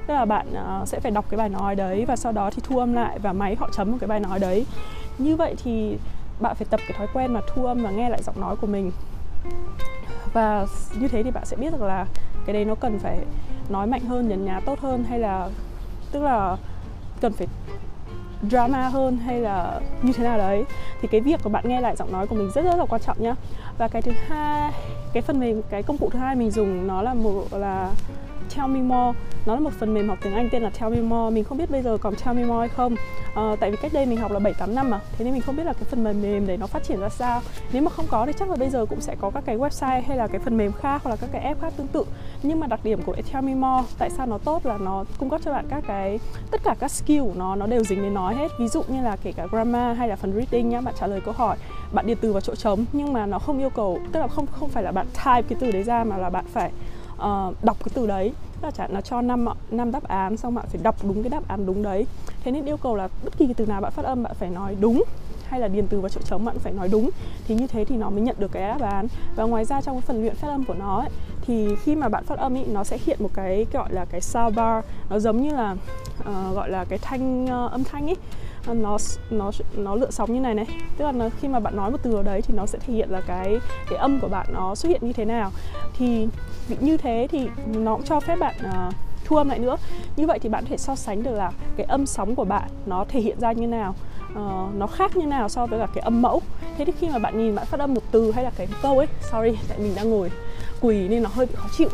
Tức 0.06 0.14
là 0.14 0.24
bạn 0.24 0.46
uh, 0.82 0.88
sẽ 0.88 1.00
phải 1.00 1.12
đọc 1.12 1.24
cái 1.30 1.38
bài 1.38 1.48
nói 1.48 1.74
đấy 1.74 2.04
và 2.04 2.16
sau 2.16 2.32
đó 2.32 2.50
thì 2.50 2.62
thu 2.64 2.78
âm 2.78 2.92
lại 2.92 3.18
và 3.18 3.32
máy 3.32 3.56
họ 3.56 3.68
chấm 3.72 3.90
một 3.90 3.96
cái 4.00 4.08
bài 4.08 4.20
nói 4.20 4.38
đấy. 4.38 4.66
Như 5.18 5.36
vậy 5.36 5.54
thì 5.64 5.96
bạn 6.40 6.56
phải 6.56 6.66
tập 6.70 6.80
cái 6.88 6.98
thói 6.98 7.06
quen 7.14 7.32
mà 7.32 7.40
thu 7.46 7.66
âm 7.66 7.82
và 7.82 7.90
nghe 7.90 8.08
lại 8.08 8.22
giọng 8.22 8.40
nói 8.40 8.56
của 8.56 8.66
mình. 8.66 8.92
Và 10.32 10.66
như 10.98 11.08
thế 11.08 11.22
thì 11.22 11.30
bạn 11.30 11.44
sẽ 11.44 11.56
biết 11.56 11.72
được 11.72 11.82
là 11.82 12.06
cái 12.46 12.54
đấy 12.54 12.64
nó 12.64 12.74
cần 12.74 12.98
phải 12.98 13.18
nói 13.68 13.86
mạnh 13.86 14.00
hơn, 14.00 14.28
nhấn 14.28 14.44
nhá 14.44 14.60
tốt 14.66 14.80
hơn 14.80 15.04
hay 15.04 15.18
là, 15.18 15.48
tức 16.12 16.22
là 16.22 16.56
cần 17.20 17.32
phải 17.32 17.46
drama 18.50 18.88
hơn 18.88 19.16
hay 19.16 19.40
là 19.40 19.80
như 20.02 20.12
thế 20.12 20.24
nào 20.24 20.38
đấy. 20.38 20.64
Thì 21.00 21.08
cái 21.08 21.20
việc 21.20 21.40
của 21.42 21.50
bạn 21.50 21.68
nghe 21.68 21.80
lại 21.80 21.96
giọng 21.96 22.12
nói 22.12 22.26
của 22.26 22.34
mình 22.34 22.50
rất 22.54 22.64
rất 22.64 22.76
là 22.76 22.86
quan 22.88 23.02
trọng 23.02 23.22
nhá. 23.22 23.34
Và 23.78 23.88
cái 23.88 24.02
thứ 24.02 24.12
hai, 24.28 24.72
cái 25.12 25.22
phần 25.22 25.40
mềm, 25.40 25.62
cái 25.70 25.82
công 25.82 25.98
cụ 25.98 26.10
thứ 26.12 26.18
hai 26.18 26.36
mình 26.36 26.50
dùng 26.50 26.86
nó 26.86 27.02
là 27.02 27.14
một, 27.14 27.44
là 27.50 27.90
Tell 28.56 28.68
Me 28.68 28.80
More. 28.80 29.18
Nó 29.46 29.54
là 29.54 29.60
một 29.60 29.70
phần 29.78 29.94
mềm 29.94 30.08
học 30.08 30.18
tiếng 30.22 30.34
Anh 30.34 30.48
tên 30.52 30.62
là 30.62 30.70
Tell 30.70 30.94
Me 30.94 31.00
More. 31.00 31.34
Mình 31.34 31.44
không 31.44 31.58
biết 31.58 31.70
bây 31.70 31.82
giờ 31.82 31.98
còn 32.00 32.14
Tell 32.14 32.38
Me 32.38 32.44
More 32.44 32.58
hay 32.58 32.68
không. 32.68 32.96
À, 33.34 33.56
tại 33.60 33.70
vì 33.70 33.76
cách 33.82 33.92
đây 33.92 34.06
mình 34.06 34.18
học 34.18 34.32
là 34.32 34.38
7 34.38 34.54
8 34.54 34.74
năm 34.74 34.90
mà. 34.90 35.00
Thế 35.18 35.24
nên 35.24 35.34
mình 35.34 35.42
không 35.42 35.56
biết 35.56 35.64
là 35.64 35.72
cái 35.72 35.84
phần 35.84 36.04
mềm 36.04 36.22
mềm 36.22 36.46
đấy 36.46 36.56
nó 36.56 36.66
phát 36.66 36.84
triển 36.84 37.00
ra 37.00 37.08
sao. 37.08 37.40
Nếu 37.72 37.82
mà 37.82 37.90
không 37.90 38.06
có 38.08 38.26
thì 38.26 38.32
chắc 38.38 38.50
là 38.50 38.56
bây 38.56 38.70
giờ 38.70 38.86
cũng 38.86 39.00
sẽ 39.00 39.16
có 39.20 39.30
các 39.30 39.44
cái 39.46 39.58
website 39.58 40.02
hay 40.06 40.16
là 40.16 40.26
cái 40.26 40.40
phần 40.40 40.56
mềm 40.56 40.72
khác 40.72 41.00
hoặc 41.04 41.10
là 41.10 41.16
các 41.16 41.30
cái 41.32 41.42
app 41.42 41.60
khác 41.60 41.72
tương 41.76 41.86
tự. 41.86 42.04
Nhưng 42.42 42.60
mà 42.60 42.66
đặc 42.66 42.80
điểm 42.84 43.02
của 43.02 43.14
Tell 43.32 43.46
Me 43.46 43.54
More 43.54 43.86
tại 43.98 44.10
sao 44.10 44.26
nó 44.26 44.38
tốt 44.38 44.66
là 44.66 44.78
nó 44.78 45.04
cung 45.18 45.30
cấp 45.30 45.40
cho 45.44 45.52
bạn 45.52 45.64
các 45.68 45.84
cái 45.86 46.18
tất 46.50 46.60
cả 46.64 46.74
các 46.80 46.90
skill 46.90 47.20
của 47.20 47.34
nó 47.36 47.56
nó 47.56 47.66
đều 47.66 47.84
dính 47.84 48.02
đến 48.02 48.14
nói 48.14 48.34
hết. 48.34 48.48
Ví 48.58 48.68
dụ 48.68 48.82
như 48.88 49.02
là 49.02 49.16
kể 49.22 49.32
cả 49.32 49.46
grammar 49.50 49.98
hay 49.98 50.08
là 50.08 50.16
phần 50.16 50.32
reading 50.32 50.68
nhá 50.68 50.80
bạn 50.80 50.94
trả 51.00 51.06
lời 51.06 51.20
câu 51.24 51.34
hỏi 51.34 51.56
bạn 51.92 52.06
điền 52.06 52.18
từ 52.20 52.32
vào 52.32 52.40
chỗ 52.40 52.54
trống 52.54 52.84
nhưng 52.92 53.12
mà 53.12 53.26
nó 53.26 53.38
không 53.38 53.58
yêu 53.58 53.70
cầu 53.70 53.98
tức 54.12 54.20
là 54.20 54.28
không 54.28 54.46
không 54.46 54.68
phải 54.68 54.82
là 54.82 54.92
bạn 54.92 55.06
type 55.06 55.42
cái 55.42 55.58
từ 55.60 55.70
đấy 55.70 55.82
ra 55.82 56.04
mà 56.04 56.16
là 56.16 56.30
bạn 56.30 56.44
phải 56.52 56.70
uh, 57.14 57.64
đọc 57.64 57.76
cái 57.80 57.92
từ 57.94 58.06
đấy. 58.06 58.32
Là 58.62 58.70
chẳng 58.70 58.94
nó 58.94 59.00
cho 59.00 59.20
năm 59.20 59.46
năm 59.70 59.92
đáp 59.92 60.08
án 60.08 60.36
xong 60.36 60.54
bạn 60.54 60.66
phải 60.68 60.80
đọc 60.82 60.96
đúng 61.02 61.22
cái 61.22 61.30
đáp 61.30 61.48
án 61.48 61.66
đúng 61.66 61.82
đấy. 61.82 62.06
Thế 62.44 62.50
nên 62.50 62.64
yêu 62.64 62.76
cầu 62.76 62.96
là 62.96 63.08
bất 63.24 63.38
kỳ 63.38 63.46
cái 63.46 63.54
từ 63.54 63.66
nào 63.66 63.80
bạn 63.80 63.92
phát 63.92 64.04
âm 64.04 64.22
bạn 64.22 64.32
phải 64.38 64.50
nói 64.50 64.76
đúng. 64.80 65.04
Hay 65.44 65.60
là 65.60 65.68
điền 65.68 65.86
từ 65.86 66.00
vào 66.00 66.08
chỗ 66.08 66.20
trống 66.24 66.44
bạn 66.44 66.58
phải 66.58 66.72
nói 66.72 66.88
đúng. 66.88 67.10
Thì 67.48 67.54
như 67.54 67.66
thế 67.66 67.84
thì 67.84 67.96
nó 67.96 68.10
mới 68.10 68.20
nhận 68.20 68.36
được 68.38 68.52
cái 68.52 68.68
đáp 68.68 68.80
án. 68.80 69.06
Và 69.36 69.44
ngoài 69.44 69.64
ra 69.64 69.80
trong 69.80 69.94
cái 69.94 70.02
phần 70.02 70.22
luyện 70.22 70.34
phát 70.34 70.48
âm 70.48 70.64
của 70.64 70.74
nó 70.74 71.00
ấy, 71.00 71.10
thì 71.46 71.76
khi 71.76 71.96
mà 71.96 72.08
bạn 72.08 72.24
phát 72.24 72.38
âm 72.38 72.54
ý, 72.54 72.64
nó 72.64 72.84
sẽ 72.84 72.98
hiện 73.04 73.18
một 73.22 73.30
cái 73.34 73.66
gọi 73.72 73.92
là 73.92 74.04
cái 74.04 74.20
sound 74.20 74.56
bar 74.56 74.84
nó 75.10 75.18
giống 75.18 75.42
như 75.42 75.54
là 75.54 75.76
uh, 76.20 76.54
gọi 76.54 76.70
là 76.70 76.84
cái 76.84 76.98
thanh 76.98 77.44
uh, 77.44 77.72
âm 77.72 77.84
thanh 77.84 78.06
ấy 78.06 78.16
Ờ, 78.66 78.74
nó 78.74 78.98
nó 79.30 79.50
nó 79.76 79.94
lựa 79.94 80.10
sóng 80.10 80.32
như 80.32 80.40
này 80.40 80.54
này. 80.54 80.66
Tức 80.96 81.04
là 81.04 81.12
nó, 81.12 81.28
khi 81.40 81.48
mà 81.48 81.60
bạn 81.60 81.76
nói 81.76 81.90
một 81.90 81.98
từ 82.02 82.14
ở 82.14 82.22
đấy 82.22 82.42
thì 82.42 82.54
nó 82.54 82.66
sẽ 82.66 82.78
thể 82.78 82.94
hiện 82.94 83.10
là 83.10 83.20
cái 83.20 83.58
cái 83.90 83.98
âm 83.98 84.20
của 84.20 84.28
bạn 84.28 84.46
nó 84.52 84.74
xuất 84.74 84.88
hiện 84.88 85.00
như 85.04 85.12
thế 85.12 85.24
nào. 85.24 85.50
Thì 85.98 86.28
như 86.80 86.96
thế 86.96 87.28
thì 87.30 87.48
nó 87.66 87.94
cũng 87.94 88.04
cho 88.04 88.20
phép 88.20 88.36
bạn 88.36 88.54
uh, 88.66 88.94
thu 89.24 89.36
âm 89.36 89.48
lại 89.48 89.58
nữa. 89.58 89.76
Như 90.16 90.26
vậy 90.26 90.38
thì 90.38 90.48
bạn 90.48 90.64
có 90.64 90.68
thể 90.70 90.76
so 90.76 90.94
sánh 90.94 91.22
được 91.22 91.34
là 91.34 91.52
cái 91.76 91.86
âm 91.86 92.06
sóng 92.06 92.34
của 92.34 92.44
bạn 92.44 92.68
nó 92.86 93.04
thể 93.08 93.20
hiện 93.20 93.40
ra 93.40 93.52
như 93.52 93.66
nào 93.66 93.94
uh, 94.32 94.74
nó 94.74 94.86
khác 94.86 95.16
như 95.16 95.26
nào 95.26 95.48
so 95.48 95.66
với 95.66 95.78
cả 95.78 95.86
cái 95.94 96.02
âm 96.02 96.22
mẫu. 96.22 96.42
Thế 96.78 96.84
thì 96.84 96.92
khi 96.98 97.08
mà 97.08 97.18
bạn 97.18 97.38
nhìn 97.38 97.54
bạn 97.54 97.66
phát 97.66 97.80
âm 97.80 97.94
một 97.94 98.02
từ 98.10 98.32
hay 98.32 98.44
là 98.44 98.50
cái 98.56 98.68
câu 98.82 98.98
ấy 98.98 99.08
sorry 99.20 99.58
tại 99.68 99.78
mình 99.78 99.94
đang 99.94 100.10
ngồi 100.10 100.30
quỳ 100.80 101.08
nên 101.08 101.22
nó 101.22 101.30
hơi 101.32 101.46
bị 101.46 101.54
khó 101.54 101.68
chịu 101.76 101.88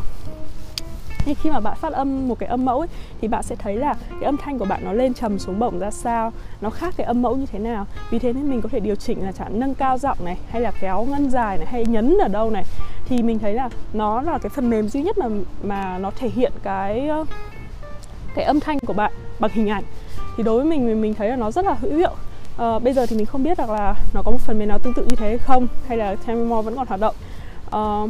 nhưng 1.27 1.35
khi 1.35 1.51
mà 1.51 1.61
bạn 1.61 1.77
phát 1.81 1.93
âm 1.93 2.29
một 2.29 2.39
cái 2.39 2.49
âm 2.49 2.65
mẫu 2.65 2.79
ấy, 2.79 2.89
thì 3.21 3.29
bạn 3.29 3.43
sẽ 3.43 3.57
thấy 3.57 3.77
là 3.77 3.95
cái 4.11 4.25
âm 4.25 4.37
thanh 4.37 4.59
của 4.59 4.65
bạn 4.65 4.81
nó 4.85 4.93
lên 4.93 5.15
trầm 5.15 5.39
xuống 5.39 5.59
bổng 5.59 5.79
ra 5.79 5.91
sao 5.91 6.33
nó 6.61 6.71
khác 6.71 6.95
cái 6.97 7.07
âm 7.07 7.23
mẫu 7.23 7.37
như 7.37 7.47
thế 7.47 7.59
nào. 7.59 7.87
Vì 8.11 8.19
thế 8.19 8.33
nên 8.33 8.51
mình 8.51 8.61
có 8.61 8.69
thể 8.69 8.81
điều 8.81 8.95
chỉnh 8.95 9.25
là 9.25 9.33
chẳng 9.33 9.61
nâng 9.61 9.75
cao 9.75 9.99
giọng 9.99 10.19
này 10.25 10.37
hay 10.51 10.63
là 10.63 10.73
kéo 10.81 11.05
ngân 11.05 11.31
dài 11.31 11.59
này 11.59 11.67
hay 11.67 11.85
nhấn 11.85 12.19
ở 12.23 12.29
đâu 12.29 12.51
này. 12.51 12.65
Thì 13.07 13.23
mình 13.23 13.39
thấy 13.39 13.55
là 13.55 13.69
nó 13.93 14.23
là 14.23 14.39
cái 14.39 14.51
phần 14.51 14.71
mềm 14.71 14.89
duy 14.89 15.03
nhất 15.03 15.19
mà 15.19 15.27
mà 15.63 15.99
nó 15.99 16.11
thể 16.11 16.29
hiện 16.29 16.53
cái 16.63 17.11
cái 18.35 18.45
âm 18.45 18.61
thanh 18.61 18.79
của 18.79 18.93
bạn 18.93 19.13
bằng 19.41 19.51
hình 19.55 19.71
ảnh. 19.71 19.85
Thì 20.37 20.43
đối 20.43 20.57
với 20.57 20.65
mình 20.65 21.01
mình 21.01 21.15
thấy 21.15 21.29
là 21.29 21.37
nó 21.37 21.51
rất 21.51 21.65
là 21.65 21.75
hữu 21.81 21.97
hiệu. 21.97 22.13
À, 22.59 22.79
bây 22.79 22.93
giờ 22.93 23.07
thì 23.07 23.17
mình 23.17 23.27
không 23.27 23.43
biết 23.43 23.59
rằng 23.59 23.71
là 23.71 23.95
nó 24.15 24.23
có 24.25 24.31
một 24.31 24.41
phần 24.41 24.59
mềm 24.59 24.69
nào 24.69 24.79
tương 24.79 24.95
tự 24.95 25.05
như 25.05 25.17
thế 25.17 25.29
hay 25.29 25.39
không 25.39 25.67
hay 25.89 25.99
là 25.99 26.17
Temimo 26.27 26.63
vẫn 26.63 26.77
còn 26.77 26.87
hoạt 26.87 27.01
động. 27.01 27.15
À, 27.71 28.03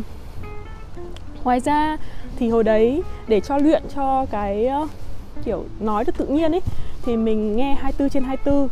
ngoài 1.45 1.61
ra 1.61 1.97
thì 2.41 2.49
hồi 2.49 2.65
đấy 2.65 3.03
để 3.29 3.41
cho 3.41 3.59
luyện 3.59 3.83
cho 3.95 4.27
cái 4.31 4.69
uh, 4.83 4.89
kiểu 5.45 5.65
nói 5.81 6.05
được 6.05 6.13
tự 6.19 6.27
nhiên 6.27 6.53
ấy 6.53 6.61
thì 7.03 7.17
mình 7.17 7.57
nghe 7.57 7.75
24 7.75 8.11
trên 8.11 8.25
24 8.25 8.69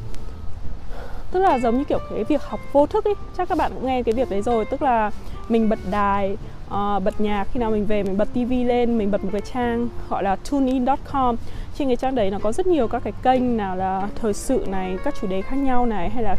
tức 1.30 1.40
là 1.40 1.58
giống 1.58 1.78
như 1.78 1.84
kiểu 1.84 1.98
cái 2.10 2.24
việc 2.24 2.42
học 2.42 2.60
vô 2.72 2.86
thức 2.86 3.04
ấy 3.04 3.14
chắc 3.36 3.48
các 3.48 3.58
bạn 3.58 3.72
cũng 3.74 3.86
nghe 3.86 4.02
cái 4.02 4.14
việc 4.14 4.30
đấy 4.30 4.42
rồi 4.42 4.64
tức 4.64 4.82
là 4.82 5.10
mình 5.48 5.68
bật 5.68 5.78
đài 5.90 6.36
uh, 6.66 7.02
bật 7.04 7.20
nhạc 7.20 7.44
khi 7.52 7.60
nào 7.60 7.70
mình 7.70 7.86
về 7.86 8.02
mình 8.02 8.18
bật 8.18 8.28
tivi 8.34 8.64
lên 8.64 8.98
mình 8.98 9.10
bật 9.10 9.24
một 9.24 9.30
cái 9.32 9.42
trang 9.54 9.88
gọi 10.08 10.22
là 10.22 10.36
tunein.com 10.50 11.36
trên 11.78 11.88
cái 11.88 11.96
trang 11.96 12.14
đấy 12.14 12.30
nó 12.30 12.38
có 12.42 12.52
rất 12.52 12.66
nhiều 12.66 12.88
các 12.88 13.02
cái 13.04 13.12
kênh 13.22 13.56
nào 13.56 13.76
là 13.76 14.08
thời 14.20 14.34
sự 14.34 14.64
này 14.66 14.98
các 15.04 15.14
chủ 15.20 15.26
đề 15.26 15.42
khác 15.42 15.56
nhau 15.56 15.86
này 15.86 16.10
hay 16.10 16.22
là 16.22 16.36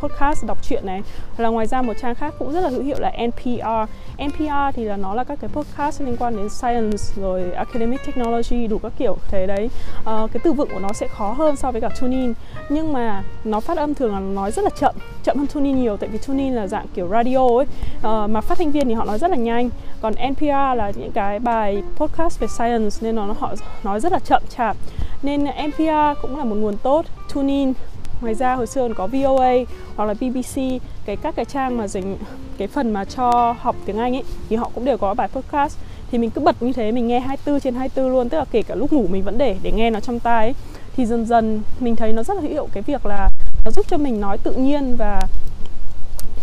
podcast 0.00 0.46
đọc 0.46 0.58
truyện 0.68 0.86
này. 0.86 1.02
Hoặc 1.36 1.42
là 1.42 1.48
ngoài 1.48 1.66
ra 1.66 1.82
một 1.82 1.92
trang 2.02 2.14
khác 2.14 2.34
cũng 2.38 2.52
rất 2.52 2.60
là 2.60 2.68
hữu 2.68 2.82
hiệu 2.82 2.96
là 3.00 3.12
NPR 3.26 3.90
NPR 4.18 4.74
thì 4.74 4.84
là 4.84 4.96
nó 4.96 5.14
là 5.14 5.24
các 5.24 5.38
cái 5.40 5.50
podcast 5.52 6.00
liên 6.00 6.16
quan 6.16 6.36
đến 6.36 6.48
science 6.48 7.04
rồi 7.16 7.52
academic 7.52 8.00
technology 8.06 8.66
đủ 8.66 8.78
các 8.78 8.92
kiểu 8.98 9.16
thế 9.28 9.46
đấy. 9.46 9.70
À, 10.04 10.26
cái 10.32 10.40
từ 10.44 10.52
vựng 10.52 10.68
của 10.72 10.78
nó 10.78 10.92
sẽ 10.92 11.08
khó 11.08 11.32
hơn 11.32 11.56
so 11.56 11.72
với 11.72 11.80
cả 11.80 11.88
tunein 12.00 12.34
nhưng 12.68 12.92
mà 12.92 13.22
nó 13.44 13.60
phát 13.60 13.78
âm 13.78 13.94
thường 13.94 14.14
là 14.14 14.20
nói 14.20 14.52
rất 14.52 14.62
là 14.62 14.70
chậm 14.80 14.94
chậm 15.24 15.38
hơn 15.38 15.46
tunein 15.54 15.82
nhiều 15.82 15.96
tại 15.96 16.08
vì 16.08 16.18
tunein 16.18 16.54
là 16.54 16.66
dạng 16.66 16.86
kiểu 16.94 17.08
radio 17.08 17.46
ấy. 17.46 17.66
Uh, 17.98 18.30
mà 18.30 18.40
phát 18.40 18.58
thanh 18.58 18.70
viên 18.70 18.88
thì 18.88 18.94
họ 18.94 19.04
nói 19.04 19.18
rất 19.18 19.30
là 19.30 19.36
nhanh. 19.36 19.70
Còn 20.00 20.14
NPR 20.30 20.46
là 20.50 20.92
những 20.96 21.12
cái 21.12 21.38
bài 21.38 21.82
podcast 21.96 22.40
về 22.40 22.46
science 22.58 22.96
nên 23.00 23.16
nó 23.16 23.34
họ 23.38 23.54
nói 23.84 24.00
rất 24.00 24.12
là 24.12 24.18
chậm 24.18 24.42
chạp. 24.56 24.76
Nên 25.22 25.44
NPR 25.44 26.20
cũng 26.22 26.38
là 26.38 26.44
một 26.44 26.56
nguồn 26.56 26.76
tốt. 26.76 27.06
Tunein 27.34 27.72
ngoài 28.20 28.34
ra 28.34 28.54
hồi 28.54 28.66
xưa 28.66 28.82
còn 28.82 28.94
có 28.94 29.06
VOA 29.06 29.52
hoặc 29.96 30.04
là 30.04 30.14
BBC 30.14 30.60
cái 31.04 31.16
các 31.16 31.36
cái 31.36 31.44
trang 31.44 31.76
mà 31.76 31.88
dành 31.88 32.16
cái 32.58 32.68
phần 32.68 32.92
mà 32.92 33.04
cho 33.04 33.54
học 33.60 33.76
tiếng 33.84 33.98
Anh 33.98 34.16
ấy 34.16 34.24
thì 34.48 34.56
họ 34.56 34.70
cũng 34.74 34.84
đều 34.84 34.98
có 34.98 35.14
bài 35.14 35.28
podcast. 35.28 35.78
Thì 36.10 36.18
mình 36.18 36.30
cứ 36.30 36.40
bật 36.40 36.62
như 36.62 36.72
thế 36.72 36.92
mình 36.92 37.08
nghe 37.08 37.20
24 37.20 37.60
trên 37.60 37.74
24 37.74 38.12
luôn 38.12 38.28
tức 38.28 38.38
là 38.38 38.44
kể 38.50 38.62
cả 38.62 38.74
lúc 38.74 38.92
ngủ 38.92 39.06
mình 39.10 39.22
vẫn 39.22 39.38
để 39.38 39.56
để 39.62 39.72
nghe 39.72 39.90
nó 39.90 40.00
trong 40.00 40.20
tai 40.20 40.46
ấy. 40.46 40.54
thì 40.96 41.06
dần 41.06 41.26
dần 41.26 41.60
mình 41.80 41.96
thấy 41.96 42.12
nó 42.12 42.22
rất 42.22 42.34
là 42.34 42.40
hữu 42.40 42.50
hiệu 42.50 42.68
cái 42.72 42.82
việc 42.82 43.06
là 43.06 43.30
nó 43.64 43.70
giúp 43.70 43.86
cho 43.88 43.96
mình 43.96 44.20
nói 44.20 44.38
tự 44.38 44.52
nhiên 44.52 44.96
và 44.96 45.20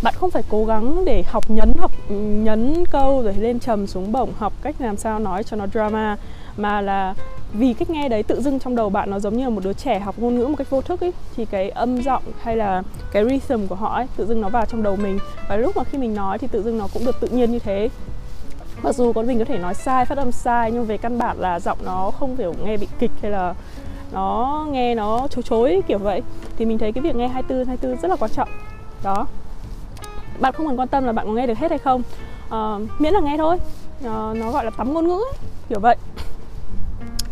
bạn 0.02 0.14
không 0.18 0.32
phải 0.32 0.44
cố 0.50 0.66
gắng 0.66 1.06
để 1.06 1.24
học 1.24 1.50
nhấn 1.50 1.74
học 1.80 1.92
nhấn 2.44 2.86
câu 2.92 3.22
rồi 3.22 3.34
lên 3.34 3.60
trầm 3.60 3.88
xuống 3.88 4.12
bổng, 4.12 4.32
học 4.38 4.54
cách 4.62 4.76
làm 4.80 4.98
sao 4.98 5.20
nói 5.20 5.44
cho 5.44 5.58
nó 5.58 5.68
drama, 5.68 6.18
mà 6.58 6.82
là 6.82 7.14
vì 7.54 7.74
cách 7.74 7.90
nghe 7.90 8.10
đấy 8.10 8.24
tự 8.24 8.42
dưng 8.42 8.60
trong 8.60 8.76
đầu 8.76 8.90
bạn 8.90 9.10
nó 9.12 9.20
giống 9.20 9.38
như 9.38 9.44
là 9.44 9.50
một 9.50 9.64
đứa 9.64 9.74
trẻ 9.74 10.00
học 10.00 10.16
ngôn 10.18 10.36
ngữ 10.36 10.48
một 10.48 10.56
cách 10.58 10.70
vô 10.70 10.82
thức 10.82 11.02
ấy, 11.02 11.14
thì 11.36 11.46
cái 11.46 11.70
âm 11.70 12.02
giọng 12.02 12.24
hay 12.42 12.56
là 12.56 12.84
cái 13.12 13.26
rhythm 13.30 13.68
của 13.68 13.76
họ 13.76 13.96
ấy 13.96 14.08
tự 14.18 14.26
dưng 14.26 14.42
nó 14.42 14.50
vào 14.50 14.66
trong 14.66 14.84
đầu 14.84 14.96
mình. 14.96 15.20
Và 15.50 15.56
lúc 15.56 15.78
mà 15.78 15.84
khi 15.84 15.98
mình 15.98 16.16
nói 16.16 16.38
thì 16.38 16.48
tự 16.48 16.64
dưng 16.64 16.78
nó 16.78 16.88
cũng 16.94 17.06
được 17.06 17.20
tự 17.22 17.28
nhiên 17.28 17.52
như 17.52 17.60
thế. 17.60 17.90
Mặc 18.84 18.96
dù 18.96 19.14
con 19.14 19.28
mình 19.28 19.40
có 19.40 19.46
thể 19.46 19.58
nói 19.58 19.74
sai, 19.74 20.06
phát 20.06 20.18
âm 20.18 20.32
sai, 20.32 20.72
nhưng 20.72 20.86
về 20.86 20.98
căn 20.98 21.18
bản 21.18 21.40
là 21.40 21.60
giọng 21.60 21.78
nó 21.86 22.12
không 22.20 22.36
kiểu 22.36 22.54
nghe 22.66 22.78
bị 22.78 22.88
kịch 23.00 23.12
hay 23.22 23.32
là 23.32 23.54
nó 24.12 24.66
nghe 24.72 24.96
nó 24.96 25.28
chối 25.28 25.44
chối 25.44 25.82
kiểu 25.88 25.98
vậy. 25.98 26.22
Thì 26.58 26.66
mình 26.66 26.78
thấy 26.78 26.92
cái 26.92 27.02
việc 27.02 27.16
nghe 27.16 27.28
24 27.28 27.68
24 27.68 28.02
rất 28.02 28.08
là 28.08 28.16
quan 28.16 28.32
trọng. 28.32 28.50
Đó. 29.04 29.28
Bạn 30.40 30.54
không 30.54 30.68
cần 30.68 30.80
quan 30.80 30.88
tâm 30.88 31.04
là 31.04 31.12
bạn 31.12 31.26
có 31.26 31.34
nghe 31.34 31.48
được 31.48 31.58
hết 31.58 31.72
hay 31.72 31.80
không. 31.80 32.02
À, 32.50 32.76
miễn 33.00 33.14
là 33.14 33.20
nghe 33.20 33.38
thôi. 33.38 33.58
À, 34.04 34.34
nó 34.36 34.52
gọi 34.52 34.66
là 34.66 34.72
tắm 34.72 34.94
ngôn 34.94 35.08
ngữ 35.08 35.14
ấy, 35.14 35.34
kiểu 35.70 35.80
vậy. 35.80 35.96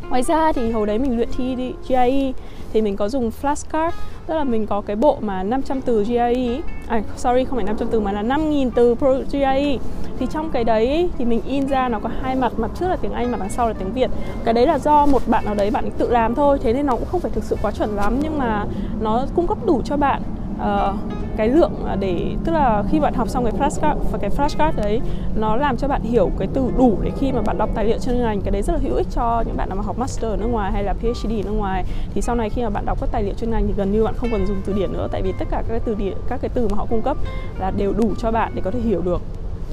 Ngoài 0.10 0.24
ra 0.24 0.52
thì 0.52 0.72
hồi 0.72 0.88
đấy 0.88 1.00
mình 1.00 1.16
luyện 1.16 1.30
thi 1.38 1.56
đi 1.56 1.74
GIE 1.88 2.32
thì 2.76 2.82
mình 2.82 2.96
có 2.96 3.10
dùng 3.10 3.32
flashcard, 3.42 3.92
tức 4.28 4.36
là 4.36 4.44
mình 4.44 4.68
có 4.68 4.82
cái 4.82 4.96
bộ 4.96 5.18
mà 5.22 5.44
500 5.44 5.82
từ 5.82 6.04
GIE 6.04 6.62
à 6.88 7.02
sorry, 7.18 7.44
không 7.44 7.56
phải 7.56 7.64
500 7.64 7.88
từ 7.92 8.00
mà 8.00 8.12
là 8.12 8.24
5.000 8.24 8.70
từ 8.76 8.96
pro 8.96 9.14
GIE 9.32 9.78
thì 10.20 10.28
trong 10.32 10.50
cái 10.52 10.64
đấy 10.64 11.10
thì 11.18 11.26
mình 11.26 11.42
in 11.48 11.68
ra 11.68 11.90
nó 11.90 12.00
có 12.00 12.10
hai 12.22 12.36
mặt 12.36 12.52
mặt 12.58 12.72
trước 12.80 12.88
là 12.88 12.96
tiếng 12.96 13.12
Anh, 13.12 13.32
mặt 13.32 13.38
đằng 13.40 13.50
sau 13.50 13.68
là 13.68 13.74
tiếng 13.74 13.94
Việt. 13.94 14.10
Cái 14.44 14.54
đấy 14.54 14.68
là 14.68 14.80
do 14.80 15.06
một 15.06 15.22
bạn 15.28 15.46
nào 15.46 15.56
đấy 15.56 15.72
bạn 15.72 15.84
ấy 15.84 15.92
tự 15.98 16.10
làm 16.10 16.36
thôi, 16.36 16.60
thế 16.62 16.74
nên 16.74 16.86
nó 16.86 16.96
cũng 16.96 17.08
không 17.12 17.22
phải 17.22 17.32
thực 17.32 17.44
sự 17.44 17.58
quá 17.62 17.72
chuẩn 17.72 17.96
lắm, 17.96 18.20
nhưng 18.22 18.38
mà 18.38 18.66
nó 19.02 19.26
cung 19.36 19.48
cấp 19.48 19.58
đủ 19.66 19.82
cho 19.86 19.98
bạn 19.98 20.22
uh, 20.60 20.96
cái 21.38 21.50
lượng 21.50 21.72
à, 21.88 21.96
để 21.96 22.36
tức 22.46 22.52
là 22.52 22.84
khi 22.92 23.00
bạn 23.00 23.14
học 23.14 23.30
xong 23.30 23.44
cái 23.44 23.54
flashcard 23.54 23.96
và 24.12 24.18
cái 24.18 24.30
flashcard 24.30 24.72
đấy 24.76 25.02
nó 25.36 25.56
làm 25.56 25.78
cho 25.78 25.88
bạn 25.88 26.02
hiểu 26.02 26.32
cái 26.40 26.48
từ 26.54 26.72
đủ 26.78 26.98
để 27.04 27.12
khi 27.20 27.32
mà 27.32 27.42
bạn 27.42 27.58
đọc 27.58 27.70
tài 27.76 27.86
liệu 27.86 27.98
chuyên 27.98 28.22
ngành 28.22 28.42
cái 28.42 28.52
đấy 28.52 28.62
rất 28.62 28.74
là 28.74 28.80
hữu 28.84 28.96
ích 28.96 29.08
cho 29.12 29.44
những 29.46 29.58
bạn 29.58 29.70
nào 29.70 29.76
mà 29.76 29.84
học 29.84 29.98
master 29.98 30.32
ở 30.32 30.38
nước 30.38 30.48
ngoài 30.48 30.72
hay 30.72 30.84
là 30.84 30.94
PhD 30.94 31.30
ở 31.30 31.44
nước 31.46 31.52
ngoài. 31.52 31.84
Thì 32.14 32.22
sau 32.22 32.36
này 32.36 32.50
khi 32.50 32.64
mà 32.64 32.70
bạn 32.70 32.86
đọc 32.86 32.98
các 33.02 33.10
tài 33.12 33.24
liệu 33.24 33.34
chuyên 33.34 33.52
ngành 33.52 33.68
thì 33.68 33.74
gần 33.78 33.92
như 33.92 34.04
bạn 34.04 34.14
không 34.18 34.30
cần 34.32 34.48
dùng 34.48 34.62
từ 34.66 34.74
điển 34.74 34.94
nữa 34.94 35.08
tại 35.12 35.22
vì 35.22 35.32
tất 35.40 35.46
cả 35.52 35.58
các 35.58 35.70
cái 35.70 35.80
từ 35.86 35.96
điển 35.96 36.14
các 36.28 36.42
cái 36.42 36.50
từ 36.54 36.68
mà 36.68 36.78
họ 36.78 36.86
cung 36.90 37.02
cấp 37.02 37.18
là 37.60 37.72
đều 37.72 37.94
đủ 37.94 38.14
cho 38.18 38.32
bạn 38.32 38.52
để 38.56 38.62
có 38.62 38.72
thể 38.72 38.80
hiểu 38.80 39.02
được 39.02 39.22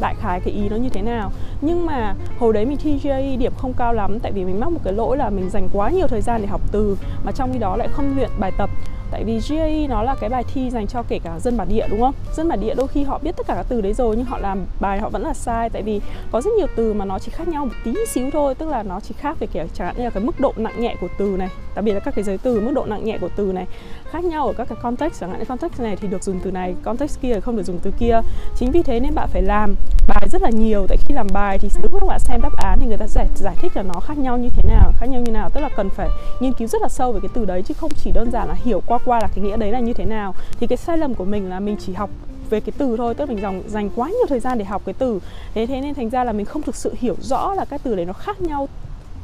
đại 0.01 0.15
khái 0.15 0.41
cái 0.41 0.55
ý 0.55 0.69
nó 0.69 0.77
như 0.77 0.89
thế 0.89 1.03
nào. 1.03 1.31
Nhưng 1.61 1.87
mà 1.87 2.15
hồi 2.39 2.53
đấy 2.53 2.65
mình 2.65 2.79
thi 2.83 2.99
GRE 3.03 3.37
điểm 3.37 3.53
không 3.57 3.73
cao 3.73 3.93
lắm 3.93 4.19
tại 4.21 4.33
vì 4.33 4.45
mình 4.45 4.61
mắc 4.61 4.73
một 4.73 4.81
cái 4.85 4.93
lỗi 4.93 5.17
là 5.17 5.31
mình 5.31 5.51
dành 5.51 5.69
quá 5.73 5.91
nhiều 5.91 6.07
thời 6.07 6.21
gian 6.21 6.41
để 6.41 6.47
học 6.47 6.61
từ 6.73 6.97
mà 7.25 7.33
trong 7.33 7.53
khi 7.53 7.59
đó 7.59 7.77
lại 7.77 7.89
không 7.93 8.17
luyện 8.17 8.31
bài 8.39 8.53
tập 8.59 8.71
tại 9.13 9.25
vì 9.25 9.39
GRE 9.39 9.87
nó 9.89 10.03
là 10.03 10.15
cái 10.21 10.31
bài 10.31 10.45
thi 10.55 10.71
dành 10.71 10.87
cho 10.87 11.03
kể 11.09 11.19
cả 11.25 11.39
dân 11.39 11.57
bản 11.57 11.69
địa, 11.69 11.87
đúng 11.91 12.01
không? 12.01 12.15
Dân 12.37 12.49
bản 12.49 12.61
địa 12.61 12.75
đôi 12.75 12.89
khi 12.89 13.03
họ 13.03 13.19
biết 13.23 13.37
tất 13.37 13.47
cả 13.47 13.55
các 13.55 13.67
từ 13.69 13.81
đấy 13.81 13.95
rồi 13.95 14.17
nhưng 14.17 14.27
họ 14.27 14.39
làm 14.39 14.59
bài 14.81 15.01
họ 15.01 15.09
vẫn 15.09 15.23
là 15.23 15.35
sai, 15.35 15.71
tại 15.71 15.83
vì 15.83 16.01
có 16.33 16.41
rất 16.41 16.51
nhiều 16.59 16.67
từ 16.77 16.93
mà 16.93 17.05
nó 17.05 17.19
chỉ 17.19 17.31
khác 17.31 17.49
nhau 17.49 17.65
một 17.65 17.73
tí 17.85 17.95
xíu 18.09 18.31
thôi, 18.33 18.55
tức 18.55 18.69
là 18.69 18.83
nó 18.83 19.01
chỉ 19.01 19.15
khác 19.19 19.37
về 19.41 19.47
kiểu 19.47 19.65
chẳng 19.75 19.87
hạn 19.87 19.97
như 19.97 20.05
là 20.05 20.11
cái 20.11 20.25
mức 20.25 20.41
độ 20.41 20.53
nặng 20.57 20.81
nhẹ 20.81 20.97
của 21.01 21.09
từ 21.19 21.37
này, 21.39 21.49
đặc 21.75 21.85
biệt 21.85 21.93
là 21.93 22.01
các 22.01 22.15
cái 22.15 22.25
giới 22.25 22.39
từ 22.39 22.61
mức 22.61 22.73
độ 22.75 22.85
nặng 22.85 23.05
nhẹ 23.05 23.19
của 23.21 23.29
từ 23.37 23.53
này, 23.53 23.67
khác 24.11 24.25
nhau 24.25 24.47
ở 24.47 24.53
các 24.53 24.69
cái 24.69 24.79
context. 24.83 25.21
Chẳng 25.21 25.31
hạn 25.31 25.39
như 25.39 25.45
context 25.45 25.81
này 25.81 25.97
thì 25.97 26.09
được 26.09 26.23
dùng 26.23 26.41
từ 26.45 26.51
này, 26.51 26.75
context 26.83 27.21
kia 27.21 27.35
thì 27.35 27.41
không 27.41 27.57
được 27.57 27.63
dùng 27.63 27.79
từ 27.83 27.91
kia. 27.99 28.21
Chính 28.57 28.71
vì 28.71 28.83
thế 28.83 29.01
nên 29.01 29.15
bạn 29.15 29.29
phải 29.33 29.43
làm 29.43 29.75
bài 30.09 30.29
rất 30.33 30.43
là 30.43 30.51
nhiều. 30.51 30.87
Tại 30.89 30.97
khi 30.97 31.15
làm 31.15 31.27
bài 31.33 31.59
thì 31.59 31.69
đúng 31.83 31.93
lúc 31.93 32.09
bạn 32.09 32.19
xem 32.21 32.41
đáp 32.43 32.53
án 32.57 32.79
thì 32.81 32.87
người 32.87 32.97
ta 32.97 33.07
giải 33.07 33.29
giải 33.37 33.55
thích 33.61 33.73
là 33.75 33.83
nó 33.83 34.01
khác 34.01 34.19
nhau 34.19 34.39
như 34.39 34.49
thế 34.49 34.69
nào, 34.69 34.93
khác 34.99 35.07
nhau 35.07 35.21
như 35.21 35.33
nào. 35.33 35.51
Tức 35.51 35.61
là 35.61 35.69
cần 35.77 35.91
phải 35.91 36.09
nghiên 36.41 36.53
cứu 36.53 36.69
rất 36.69 36.83
là 36.83 36.89
sâu 36.89 37.13
về 37.13 37.21
cái 37.21 37.31
từ 37.35 37.45
đấy 37.45 37.63
chứ 37.63 37.75
không 37.75 37.91
chỉ 38.05 38.11
đơn 38.11 38.31
giản 38.31 38.49
là 38.49 38.55
hiểu 38.65 38.83
qua 38.87 38.99
qua 39.05 39.19
là 39.23 39.29
cái 39.35 39.45
nghĩa 39.45 39.57
đấy 39.57 39.73
là 39.73 39.81
như 39.81 39.93
thế 39.93 40.05
nào. 40.05 40.35
Thì 40.61 40.67
cái 40.67 40.77
sai 40.77 40.99
lầm 40.99 41.15
của 41.15 41.25
mình 41.25 41.51
là 41.51 41.61
mình 41.61 41.77
chỉ 41.87 41.93
học 41.93 42.11
về 42.51 42.61
cái 42.61 42.73
từ 42.79 42.97
thôi, 42.97 43.15
tức 43.15 43.25
là 43.25 43.35
mình 43.35 43.43
dòng, 43.43 43.63
dành 43.67 43.91
quá 43.97 44.09
nhiều 44.09 44.27
thời 44.29 44.41
gian 44.41 44.59
để 44.59 44.65
học 44.65 44.83
cái 44.85 44.93
từ. 44.99 45.21
Thế 45.55 45.67
thế 45.67 45.81
nên 45.81 45.95
thành 45.95 46.11
ra 46.11 46.25
là 46.25 46.33
mình 46.33 46.47
không 46.47 46.63
thực 46.63 46.77
sự 46.77 46.95
hiểu 46.99 47.17
rõ 47.21 47.55
là 47.55 47.65
các 47.65 47.81
từ 47.85 47.97
đấy 47.97 48.05
nó 48.05 48.13
khác 48.13 48.41
nhau, 48.41 48.69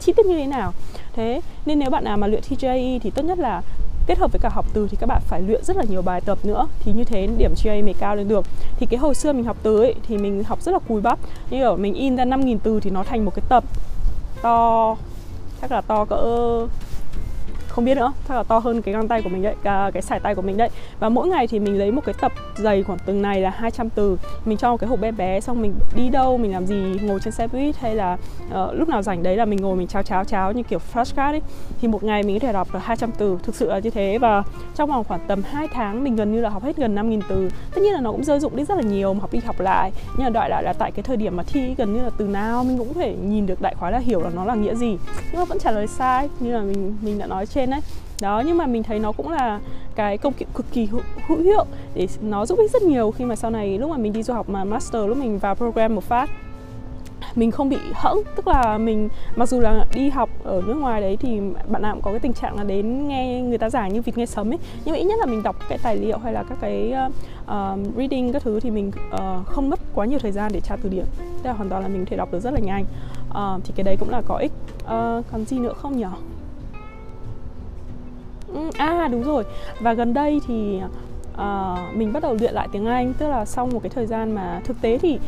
chi 0.00 0.12
tiết 0.12 0.26
như 0.26 0.38
thế 0.38 0.47
nào. 0.47 0.73
Thế 1.12 1.40
nên 1.66 1.78
nếu 1.78 1.90
bạn 1.90 2.04
nào 2.04 2.16
mà 2.16 2.26
luyện 2.26 2.42
TJE 2.42 2.99
thì 3.02 3.11
tốt 3.11 3.23
nhất 3.23 3.38
là 3.38 3.62
kết 4.06 4.18
hợp 4.18 4.32
với 4.32 4.40
cả 4.42 4.49
học 4.52 4.66
từ 4.75 4.88
thì 4.90 4.97
các 5.00 5.06
bạn 5.06 5.23
phải 5.26 5.42
luyện 5.42 5.64
rất 5.64 5.76
là 5.76 5.85
nhiều 5.90 6.02
bài 6.02 6.20
tập 6.20 6.38
nữa. 6.42 6.66
Thì 6.80 6.92
như 6.92 7.04
thế 7.04 7.28
điểm 7.38 7.54
GA 7.64 7.73
mới 7.73 7.94
cao 7.99 8.16
lên 8.16 8.28
được. 8.28 8.47
Thì 8.76 8.87
cái 8.87 8.99
hồi 8.99 9.14
xưa 9.14 9.32
mình 9.32 9.44
học 9.44 9.56
từ 9.62 9.80
ấy 9.80 9.94
thì 10.08 10.18
mình 10.18 10.44
học 10.44 10.62
rất 10.62 10.73
là 10.73 10.78
cùi 10.78 11.00
bắp. 11.00 11.18
Như 11.50 11.58
kiểu 11.58 11.76
mình 11.76 11.94
in 11.94 12.16
ra 12.16 12.25
5.000 12.25 12.58
từ 12.62 12.80
thì 12.80 12.90
nó 12.90 13.04
thành 13.04 13.25
một 13.25 13.35
cái 13.35 13.44
tập 13.49 13.64
to, 14.42 14.97
chắc 15.61 15.73
là 15.73 15.80
to 15.80 16.04
cỡ 16.04 16.66
không 17.78 17.85
biết 17.85 17.97
nữa. 17.97 18.12
Chắc 18.28 18.35
là 18.35 18.42
to 18.42 18.58
hơn 18.58 18.82
cái 18.82 18.94
găng 18.94 19.08
tay 19.08 19.23
của 19.23 19.28
mình 19.28 19.42
đấy 19.42 19.54
cái, 19.62 19.92
cái 19.92 20.02
sải 20.02 20.20
tay 20.20 20.35
của 20.35 20.42
mình 20.42 20.56
đấy. 20.56 20.70
Và 21.00 21.08
mỗi 21.08 21.28
ngày 21.28 21.47
thì 21.47 21.58
mình 21.58 21.78
lấy 21.78 21.92
một 21.92 22.04
cái 22.04 22.14
tập 22.20 22.32
dày 22.56 22.82
khoảng 22.82 22.99
từng 23.06 23.23
này 23.23 23.40
là 23.40 23.50
200 23.50 23.90
từ. 23.90 24.18
Mình 24.44 24.58
cho 24.58 24.70
một 24.70 24.76
cái 24.76 24.88
hộp 24.88 25.00
bé 25.00 25.11
bé 25.11 25.40
xong 25.40 25.62
mình 25.62 25.75
đi 25.94 26.08
đâu 26.08 26.38
mình 26.38 26.52
làm 26.52 26.66
gì 26.66 26.99
ngồi 27.02 27.20
trên 27.20 27.32
xe 27.32 27.47
buýt 27.47 27.76
hay 27.76 27.94
là 27.94 28.16
uh, 28.47 28.75
lúc 28.75 28.88
nào 28.88 29.02
rảnh 29.02 29.23
đấy 29.23 29.37
là 29.37 29.44
mình 29.44 29.62
ngồi 29.62 29.76
mình 29.76 29.87
cháo 29.87 30.02
cháo 30.02 30.25
cháo 30.25 30.52
như 30.52 30.62
kiểu 30.62 30.78
flashcard 30.92 31.32
ấy. 31.32 31.42
Thì 31.80 31.88
một 31.88 32.04
ngày 32.04 32.23
mình 32.23 32.40
có 32.40 32.47
thể 32.47 32.52
đọc 32.52 32.68
được 32.73 32.78
200 32.82 33.11
từ 33.18 33.38
thực 33.42 33.54
sự 33.54 33.68
là 33.68 33.78
như 33.78 33.90
thế. 33.90 34.18
Và 34.18 34.42
trong 34.75 34.90
vòng 34.90 35.04
khoảng 35.04 35.20
tầm 35.28 35.42
2 35.42 35.68
tháng 35.68 36.04
mình 36.04 36.16
gần 36.16 36.32
như 36.32 36.40
là 36.40 36.49
học 36.49 36.62
hết 36.62 36.76
gần 36.76 36.94
5.000 36.94 37.20
từ. 37.28 37.49
Tất 37.75 37.80
nhiên 37.82 37.92
là 37.92 38.00
nó 38.00 38.12
cũng 38.12 38.25
rơi 38.25 38.40
dụng 38.40 38.56
đi 38.56 38.64
rất 38.64 38.75
là 38.75 38.82
nhiều 38.82 39.14
mà 39.14 39.20
học 39.20 39.32
đi 39.32 39.40
học 39.47 39.61
lại. 39.61 39.92
Nhưng 40.16 40.25
mà 40.25 40.30
đại 40.30 40.50
lại 40.50 40.62
là 40.62 40.73
tại 40.73 40.92
cái 40.92 41.02
thời 41.02 41.16
điểm 41.16 41.37
mà 41.37 41.42
thi 41.42 41.75
gần 41.78 41.94
như 41.94 42.02
là 42.02 42.11
từ 42.18 42.25
nào 42.25 42.64
mình 42.64 42.78
cũng 42.78 42.94
thể 42.94 43.14
nhìn 43.28 43.47
được 43.47 43.62
đại 43.62 43.75
khái 43.80 43.92
là 43.92 43.99
hiểu 43.99 44.23
là 44.23 44.30
nó 44.35 44.44
là 44.44 44.54
nghĩa 44.54 44.75
gì. 44.75 44.97
Nhưng 45.32 45.40
mà 45.40 45.44
vẫn 45.44 45.58
trả 45.58 45.70
lời 45.70 45.87
sai 45.87 46.28
như 46.40 46.52
là 46.52 46.61
mình 46.61 46.97
mình 47.02 47.18
đã 47.18 47.26
nói 47.26 47.47
trên 47.47 47.68
đấy 47.71 47.81
đó 48.21 48.43
nhưng 48.47 48.57
mà 48.57 48.67
mình 48.67 48.83
thấy 48.83 48.99
nó 48.99 49.13
cũng 49.13 49.31
là 49.31 49.61
cái 49.95 50.19
công 50.19 50.33
cụ 50.33 50.45
cực 50.55 50.67
kỳ 50.73 50.87
hữu, 50.87 51.39
hiệu 51.39 51.65
để 51.95 52.09
nó 52.21 52.47
giúp 52.47 52.59
ích 52.59 52.71
rất 52.71 52.83
nhiều 52.83 53.11
khi 53.11 53.25
mà 53.25 53.37
sau 53.37 53.51
này 53.51 53.79
lúc 53.79 53.91
mà 53.91 53.97
mình 53.97 54.13
đi 54.13 54.23
du 54.23 54.35
học 54.35 54.49
mà 54.49 54.65
master 54.65 55.07
lúc 55.07 55.17
mình 55.17 55.39
vào 55.39 55.55
program 55.55 55.95
một 55.95 56.05
phát 56.05 56.31
mình 57.35 57.51
không 57.51 57.69
bị 57.69 57.79
hẫng. 57.95 58.23
Tức 58.37 58.49
là 58.49 58.79
mình 58.79 59.09
mặc 59.37 59.49
dù 59.49 59.61
là 59.61 59.85
đi 59.95 60.11
học 60.11 60.31
ở 60.45 60.63
nước 60.67 60.75
ngoài 60.75 61.01
đấy 61.01 61.17
thì 61.17 61.41
bạn 61.69 61.83
nào 61.83 61.95
cũng 61.95 62.03
có 62.03 62.11
cái 62.11 62.21
tình 62.21 62.33
trạng 62.33 62.57
là 62.57 62.65
đến 62.65 63.09
nghe 63.09 63.41
người 63.41 63.59
ta 63.59 63.71
giảng 63.71 63.93
như 63.93 64.03
vịt 64.03 64.19
nghe 64.19 64.27
sấm 64.27 64.53
ấy. 64.53 64.59
Nhưng 64.85 64.93
mà 64.93 64.99
ít 64.99 65.05
nhất 65.05 65.19
là 65.21 65.27
mình 65.27 65.43
đọc 65.43 65.57
cái 65.69 65.79
tài 65.83 65.97
liệu 65.97 66.19
hay 66.19 66.33
là 66.33 66.45
các 66.49 66.59
cái 66.61 66.95
uh, 67.43 67.97
reading 67.97 68.33
các 68.33 68.43
thứ 68.43 68.61
thì 68.61 68.71
mình 68.71 68.93
uh, 69.15 69.47
không 69.47 69.71
mất 69.71 69.81
quá 69.95 70.07
nhiều 70.07 70.19
thời 70.19 70.33
gian 70.33 70.53
để 70.55 70.61
tra 70.61 70.77
từ 70.83 70.89
điển. 70.89 71.05
Tức 71.19 71.49
là 71.49 71.53
hoàn 71.53 71.69
toàn 71.69 71.83
là 71.83 71.89
mình 71.89 72.05
có 72.05 72.11
thể 72.11 72.17
đọc 72.17 72.33
được 72.33 72.41
rất 72.41 72.55
là 72.55 72.61
nhanh. 72.61 72.85
Uh, 73.31 73.65
thì 73.65 73.73
cái 73.77 73.85
đấy 73.85 73.97
cũng 73.97 74.11
là 74.11 74.23
có 74.29 74.37
ích. 74.37 74.53
Uh, 74.85 75.25
còn 75.33 75.45
gì 75.47 75.59
nữa 75.59 75.73
không 75.83 75.97
nhỉ 75.97 76.05
Ừ, 78.55 78.71
à 78.78 79.09
đúng 79.12 79.23
rồi. 79.23 79.45
Và 79.81 79.93
gần 79.93 80.14
đây 80.14 80.40
thì 80.47 80.81
uh, 81.35 81.95
mình 81.95 82.12
bắt 82.12 82.23
đầu 82.23 82.37
luyện 82.40 82.55
lại 82.55 82.69
tiếng 82.73 82.87
Anh. 82.87 83.14
Tức 83.19 83.28
là 83.28 83.45
sau 83.45 83.67
một 83.67 83.81
cái 83.83 83.90
thời 83.90 84.07
gian 84.07 84.35
mà 84.35 84.61
thực 84.64 84.76
tế 84.81 84.99
thì 84.99 85.19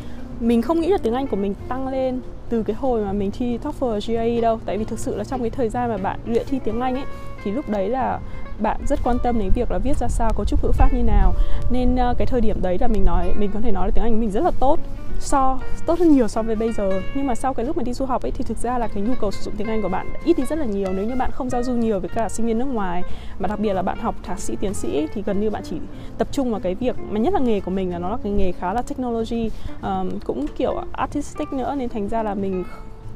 mình 0.41 0.63
không 0.63 0.81
nghĩ 0.81 0.89
là 0.89 0.99
tiếng 1.03 1.15
Anh 1.15 1.27
của 1.27 1.37
mình 1.37 1.55
tăng 1.69 1.89
lên 1.89 2.21
từ 2.49 2.63
cái 2.63 2.77
hồi 2.77 3.05
mà 3.05 3.13
mình 3.13 3.31
thi 3.31 3.59
TOEFL 3.59 4.01
GRE 4.01 4.41
đâu. 4.41 4.61
Tại 4.67 4.79
vì 4.79 4.85
thực 4.85 4.99
sự 4.99 5.17
là 5.17 5.25
trong 5.25 5.41
cái 5.41 5.51
thời 5.51 5.69
gian 5.69 5.89
mà 5.89 5.97
bạn 5.97 6.19
luyện 6.27 6.47
thi 6.49 6.59
tiếng 6.65 6.81
Anh 6.81 6.95
ấy 6.95 7.05
thì 7.45 7.51
lúc 7.51 7.69
đấy 7.69 7.89
là 7.89 8.19
bạn 8.61 8.81
rất 8.87 9.01
quan 9.05 9.19
tâm 9.23 9.39
đến 9.39 9.51
việc 9.55 9.71
là 9.71 9.79
viết 9.79 9.97
ra 9.97 10.09
sao 10.09 10.33
cấu 10.37 10.45
trúc 10.45 10.65
ngữ 10.65 10.71
pháp 10.73 10.93
như 10.93 11.03
nào. 11.03 11.35
Nên 11.71 11.95
uh, 11.95 12.19
cái 12.19 12.27
thời 12.27 12.41
điểm 12.41 12.63
đấy 12.63 12.79
là 12.81 12.89
mình 12.89 13.05
nói 13.05 13.35
mình 13.39 13.51
có 13.55 13.61
thể 13.61 13.73
nói 13.73 13.89
là 13.89 13.93
tiếng 13.95 14.05
Anh 14.05 14.13
của 14.13 14.21
mình 14.21 14.31
rất 14.31 14.45
là 14.45 14.51
tốt. 14.61 14.79
So 15.21 15.59
tốt 15.87 15.99
hơn 15.99 16.13
nhiều 16.13 16.29
so 16.29 16.43
với 16.43 16.57
bây 16.57 16.73
giờ. 16.73 17.03
Nhưng 17.15 17.27
mà 17.27 17.35
sau 17.35 17.55
cái 17.55 17.67
lúc 17.67 17.77
mà 17.77 17.83
đi 17.83 17.93
du 17.93 18.05
học 18.05 18.23
ấy 18.23 18.31
thì 18.31 18.45
thực 18.45 18.59
ra 18.59 18.79
là 18.79 18.89
cái 18.89 19.03
nhu 19.03 19.15
cầu 19.21 19.31
sử 19.31 19.43
dụng 19.43 19.55
tiếng 19.57 19.69
Anh 19.69 19.83
của 19.83 19.89
bạn 19.89 20.07
ít 20.25 20.37
đi 20.37 20.45
rất 20.45 20.59
là 20.59 20.65
nhiều. 20.65 20.93
Nếu 20.93 21.05
như 21.05 21.15
bạn 21.17 21.31
không 21.31 21.51
giao 21.51 21.63
du 21.63 21.73
nhiều 21.73 22.01
với 22.01 22.11
cả 22.15 22.29
sinh 22.29 22.47
viên 22.47 22.59
nước 22.59 22.65
ngoài 22.65 23.03
mà 23.39 23.49
đặc 23.49 23.61
biệt 23.61 23.75
là 23.75 23.83
bạn 23.83 23.99
học 23.99 24.15
thạc 24.23 24.39
sĩ 24.41 24.57
tiến 24.57 24.75
sĩ 24.75 24.97
ấy, 24.97 25.09
thì 25.15 25.23
gần 25.27 25.41
như 25.41 25.51
bạn 25.51 25.63
chỉ 25.71 25.77
tập 26.19 26.29
trung 26.33 26.51
vào 26.51 26.61
cái 26.61 26.75
việc 26.75 26.97
mà 27.11 27.19
nhất 27.19 27.35
là 27.35 27.41
nghề 27.41 27.61
của 27.61 27.71
mình 27.71 27.91
là 27.91 27.99
nó 27.99 28.11
là 28.11 28.17
cái 28.23 28.33
nghề 28.33 28.53
khá 28.53 28.73
là 28.73 28.83
technology 28.83 29.51
um, 29.83 30.11
cũng 30.25 30.47
kiểu 30.57 30.83
artistic 30.93 31.53
nữa. 31.53 31.75
Nên 31.79 31.89
thành 31.89 32.09
ra 32.09 32.23
là 32.23 32.35
mình 32.35 32.65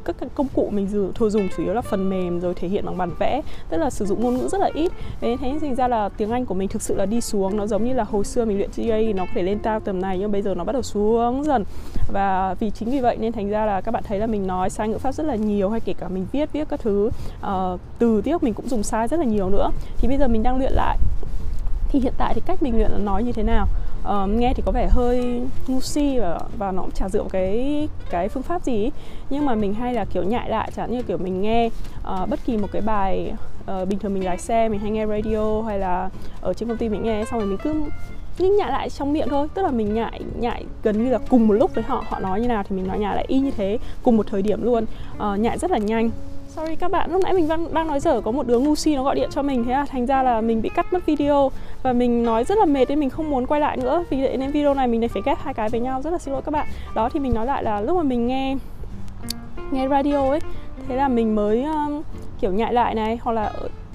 các 0.05 0.17
công 0.35 0.47
cụ 0.55 0.69
mình 0.73 0.89
dùng 0.89 1.13
thường 1.15 1.31
dùng 1.31 1.49
chủ 1.57 1.63
yếu 1.63 1.75
là 1.75 1.81
phần 1.81 2.11
mềm 2.11 2.41
rồi 2.41 2.55
thể 2.55 2.69
hiện 2.69 2.87
bằng 2.87 2.97
bản 2.97 3.11
vẽ 3.19 3.43
tức 3.69 3.77
là 3.77 3.91
sử 3.91 4.07
dụng 4.07 4.23
ngôn 4.23 4.35
ngữ 4.35 4.49
rất 4.49 4.61
là 4.61 4.71
ít. 4.75 4.93
Thế 5.21 5.37
thế 5.41 5.59
thành 5.61 5.75
ra 5.75 5.89
là 5.89 6.09
tiếng 6.09 6.31
Anh 6.31 6.47
của 6.47 6.55
mình 6.55 6.69
thực 6.69 6.83
sự 6.83 6.97
là 6.97 7.07
đi 7.07 7.21
xuống 7.21 7.57
nó 7.57 7.67
giống 7.67 7.85
như 7.85 7.93
là 7.93 8.05
hồi 8.05 8.25
xưa 8.25 8.45
mình 8.45 8.57
luyện 8.59 8.71
GA 8.77 8.99
nó 9.15 9.25
có 9.25 9.31
thể 9.35 9.43
lên 9.43 9.59
cao 9.59 9.81
tầm 9.81 10.01
này 10.01 10.19
nhưng 10.19 10.33
bây 10.33 10.43
giờ 10.43 10.55
nó 10.55 10.65
bắt 10.65 10.73
đầu 10.73 10.83
xuống 10.83 11.45
dần. 11.45 11.65
Và 12.13 12.55
vì 12.55 12.71
chính 12.71 12.91
vì 12.91 13.01
vậy 13.01 13.17
nên 13.21 13.33
thành 13.33 13.49
ra 13.49 13.67
là 13.67 13.81
các 13.81 13.93
bạn 13.93 14.03
thấy 14.07 14.19
là 14.19 14.27
mình 14.27 14.47
nói 14.47 14.71
sai 14.71 14.89
ngữ 14.89 14.99
pháp 14.99 15.13
rất 15.13 15.27
là 15.27 15.35
nhiều 15.35 15.71
hay 15.71 15.81
kể 15.81 15.93
cả 15.93 16.09
mình 16.09 16.27
viết 16.33 16.53
viết 16.53 16.69
các 16.69 16.81
thứ 16.81 17.11
uh, 17.47 17.81
từ 17.99 18.21
tiếc 18.21 18.43
mình 18.43 18.55
cũng 18.55 18.69
dùng 18.69 18.83
sai 18.83 19.09
rất 19.09 19.21
là 19.21 19.27
nhiều 19.27 19.51
nữa. 19.51 19.71
Thì 19.97 20.09
bây 20.09 20.19
giờ 20.19 20.29
mình 20.29 20.43
đang 20.43 20.59
luyện 20.59 20.73
lại. 20.73 20.99
Thì 21.89 22.01
hiện 22.01 22.13
tại 22.19 22.35
thì 22.35 22.41
cách 22.47 22.63
mình 22.63 22.77
luyện 22.77 22.91
là 22.91 22.99
nói 22.99 23.23
như 23.23 23.33
thế 23.33 23.43
nào? 23.43 23.67
Uh, 24.09 24.29
nghe 24.29 24.53
thì 24.55 24.63
có 24.67 24.73
vẻ 24.73 24.89
hơi 24.91 25.43
ngu 25.67 25.81
si 25.81 26.19
và 26.19 26.39
và 26.59 26.73
nó 26.73 26.83
cũng 26.83 26.91
chả 26.91 27.09
dựa 27.09 27.25
cái 27.31 27.89
cái 28.11 28.29
phương 28.29 28.43
pháp 28.43 28.63
gì 28.63 28.91
nhưng 29.31 29.47
mà 29.47 29.55
mình 29.55 29.75
hay 29.75 29.95
là 29.95 30.05
kiểu 30.05 30.23
nhại 30.23 30.51
lại 30.51 30.71
chẳng 30.77 30.93
như 30.93 31.03
kiểu 31.03 31.19
mình 31.19 31.43
nghe 31.43 31.67
uh, 31.67 32.29
bất 32.29 32.41
kỳ 32.47 32.57
một 32.57 32.69
cái 32.73 32.83
bài 32.83 33.33
uh, 33.83 33.89
bình 33.89 33.99
thường 33.99 34.15
mình 34.15 34.25
lái 34.25 34.39
xe 34.39 34.69
mình 34.69 34.81
hay 34.81 34.91
nghe 34.91 35.07
radio 35.07 35.63
hay 35.63 35.79
là 35.79 36.11
ở 36.41 36.55
trên 36.55 36.69
công 36.69 36.79
ty 36.79 36.89
mình 36.89 37.03
nghe 37.03 37.25
xong 37.25 37.41
rồi 37.41 37.49
mình 37.49 37.59
cứ 37.65 37.85
nhưng 38.39 38.57
nhại 38.57 38.71
lại 38.71 38.91
trong 38.91 39.13
miệng 39.13 39.29
thôi. 39.31 39.49
Tức 39.55 39.63
là 39.63 39.71
mình 39.71 39.95
nhại 39.95 40.21
nhại 40.41 40.65
gần 40.83 41.05
như 41.05 41.11
là 41.11 41.19
cùng 41.29 41.49
một 41.49 41.55
lúc 41.55 41.75
với 41.75 41.85
họ 41.85 42.05
họ 42.09 42.21
nói 42.21 42.41
như 42.41 42.49
nào 42.49 42.63
thì 42.69 42.77
mình 42.77 42.87
nói 42.87 42.99
nhại 42.99 43.17
lại 43.17 43.25
y 43.29 43.41
như 43.41 43.51
thế 43.51 43.79
cùng 44.03 44.17
một 44.17 44.27
thời 44.31 44.43
điểm 44.43 44.63
luôn. 44.63 44.85
Uh, 45.15 45.39
nhại 45.39 45.59
rất 45.59 45.71
là 45.71 45.79
nhanh. 45.79 46.11
Sorry 46.57 46.77
các 46.77 46.91
bạn, 46.91 47.13
lúc 47.13 47.23
nãy 47.23 47.33
mình 47.33 47.49
đang, 47.49 47.75
đang 47.75 47.87
nói 47.87 48.01
dở 48.01 48.21
có 48.21 48.31
một 48.31 48.47
đứa 48.47 48.59
ngu 48.59 48.75
si 48.75 48.97
nó 48.97 49.03
gọi 49.03 49.15
điện 49.15 49.31
cho 49.33 49.43
mình 49.43 49.65
thế 49.65 49.73
là 49.73 49.85
thành 49.85 50.07
ra 50.07 50.23
là 50.23 50.41
mình 50.41 50.63
bị 50.63 50.69
cắt 50.69 50.93
mất 50.93 51.07
video 51.07 51.51
và 51.83 51.93
mình 51.93 52.25
nói 52.25 52.45
rất 52.45 52.59
là 52.59 52.65
mệt 52.65 52.89
nên 52.89 53.01
mình 53.01 53.11
không 53.11 53.31
muốn 53.31 53.47
quay 53.47 53.61
lại 53.61 53.77
nữa. 53.77 54.05
Vì 54.11 54.23
vậy 54.23 54.37
nên 54.37 54.51
video 54.51 54.75
này 54.75 54.87
mình 54.87 55.09
phải 55.09 55.23
ghép 55.25 55.39
hai 55.39 55.55
cái 55.55 55.69
với 55.69 55.81
nhau. 55.81 56.03
Rất 56.03 56.11
là 56.11 56.19
xin 56.19 56.33
lỗi 56.33 56.43
các 56.43 56.51
bạn. 56.51 56.67
Đó 56.95 57.09
thì 57.09 57.21
mình 57.21 57.35
nói 57.35 57.47
lại 57.47 57.65
là 57.65 57.81
lúc 57.81 57.97
mà 57.97 58.03
mình 58.03 58.27
nghe 58.27 58.57
nghe 59.71 59.89
radio 59.89 60.29
ấy 60.29 60.41
thế 60.89 60.97
là 60.97 61.09
mình 61.09 61.35
mới 61.35 61.63
um, 61.63 62.03
kiểu 62.41 62.53
nhại 62.53 62.73
lại 62.73 62.95
này 62.95 63.19
hoặc 63.23 63.33
là 63.33 63.53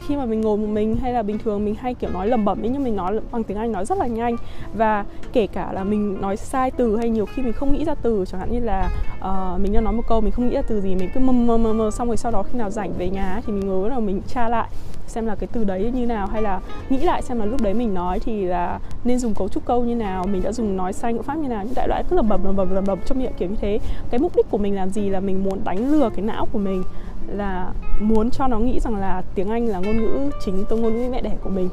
khi 0.10 0.16
mà 0.16 0.26
mình 0.26 0.42
ngồi 0.42 0.58
một 0.58 0.68
mình 0.68 0.96
hay 0.96 1.14
là 1.14 1.24
bình 1.24 1.38
thường 1.38 1.66
mình 1.66 1.76
hay 1.76 1.94
kiểu 1.94 2.10
nói 2.10 2.28
lẩm 2.28 2.46
bẩm 2.46 2.62
ấy 2.62 2.70
nhưng 2.70 2.84
mình 2.84 2.96
nói 2.96 3.20
bằng 3.32 3.44
tiếng 3.44 3.58
Anh 3.58 3.72
nói 3.72 3.86
rất 3.86 3.98
là 3.98 4.08
nhanh. 4.08 4.36
Và 4.74 5.06
kể 5.34 5.48
cả 5.48 5.72
là 5.74 5.84
mình 5.84 6.22
nói 6.22 6.38
sai 6.38 6.72
từ 6.72 6.98
hay 6.98 7.10
nhiều 7.10 7.26
khi 7.26 7.42
mình 7.42 7.54
không 7.54 7.74
nghĩ 7.74 7.86
ra 7.86 7.96
từ 7.96 8.26
chẳng 8.28 8.40
hạn 8.40 8.52
như 8.52 8.60
là 8.60 8.90
uh, 9.20 9.62
mình 9.62 9.74
đang 9.74 9.84
nói 9.84 9.94
một 9.94 10.08
câu 10.08 10.22
mình 10.22 10.32
không 10.32 10.50
nghĩ 10.50 10.56
ra 10.56 10.62
từ 10.62 10.82
gì 10.82 10.96
mình 10.96 11.10
cứ 11.14 11.20
mơ 11.20 11.32
mơ 11.32 11.58
mơ 11.58 11.74
mơ 11.74 11.92
xong 11.92 12.08
rồi 12.08 12.18
sau 12.18 12.32
đó 12.32 12.44
khi 12.44 12.58
nào 12.58 12.70
rảnh 12.70 12.94
về 12.98 13.10
nhà 13.10 13.42
thì 13.46 13.54
mình 13.54 13.68
ngồi 13.68 13.90
là 13.90 14.00
mình 14.00 14.22
tra 14.28 14.50
lại 14.50 14.68
xem 15.08 15.26
là 15.26 15.36
cái 15.36 15.48
từ 15.54 15.64
đấy 15.64 15.92
như 15.94 16.06
nào 16.06 16.28
hay 16.28 16.42
là 16.42 16.60
nghĩ 16.90 16.98
lại 16.98 17.22
xem 17.22 17.40
là 17.40 17.46
lúc 17.46 17.62
đấy 17.62 17.74
mình 17.74 17.94
nói 17.94 18.20
thì 18.20 18.46
là 18.46 18.80
nên 19.04 19.20
dùng 19.20 19.34
cấu 19.34 19.50
trúc 19.50 19.66
câu 19.66 19.84
như 19.84 19.96
nào 19.96 20.26
mình 20.32 20.44
đã 20.44 20.52
dùng 20.52 20.78
nói 20.78 20.94
sai 20.94 21.14
ngữ 21.14 21.22
pháp 21.22 21.38
như 21.38 21.48
nào 21.48 21.64
những 21.64 21.74
đại 21.76 21.88
loại 21.88 22.04
cứ 22.10 22.16
lẩm 22.16 22.30
bẩm 22.30 22.46
lẩm 22.46 22.56
bẩm 22.56 22.76
lẩm 22.76 22.84
bẩm 22.88 23.00
trong 23.06 23.20
miệng 23.20 23.32
kiểu 23.38 23.50
như 23.50 23.56
thế. 23.62 23.80
Cái 24.10 24.20
mục 24.20 24.36
đích 24.36 24.46
của 24.50 24.58
mình 24.58 24.76
làm 24.76 24.90
gì 24.90 25.10
là 25.10 25.20
mình 25.20 25.44
muốn 25.44 25.60
đánh 25.64 25.92
lừa 25.92 26.10
cái 26.10 26.26
não 26.26 26.46
của 26.52 26.60
mình 26.60 26.84
là 27.30 27.72
muốn 28.00 28.32
cho 28.32 28.48
nó 28.48 28.60
nghĩ 28.60 28.80
rằng 28.80 28.96
là 28.96 29.24
tiếng 29.36 29.50
Anh 29.50 29.68
là 29.68 29.80
ngôn 29.80 29.98
ngữ 29.98 30.30
chính 30.46 30.66
tôi 30.70 30.80
ngôn 30.80 30.98
ngữ 30.98 31.10
mẹ 31.12 31.22
đẻ 31.22 31.32
của 31.44 31.50
mình. 31.50 31.70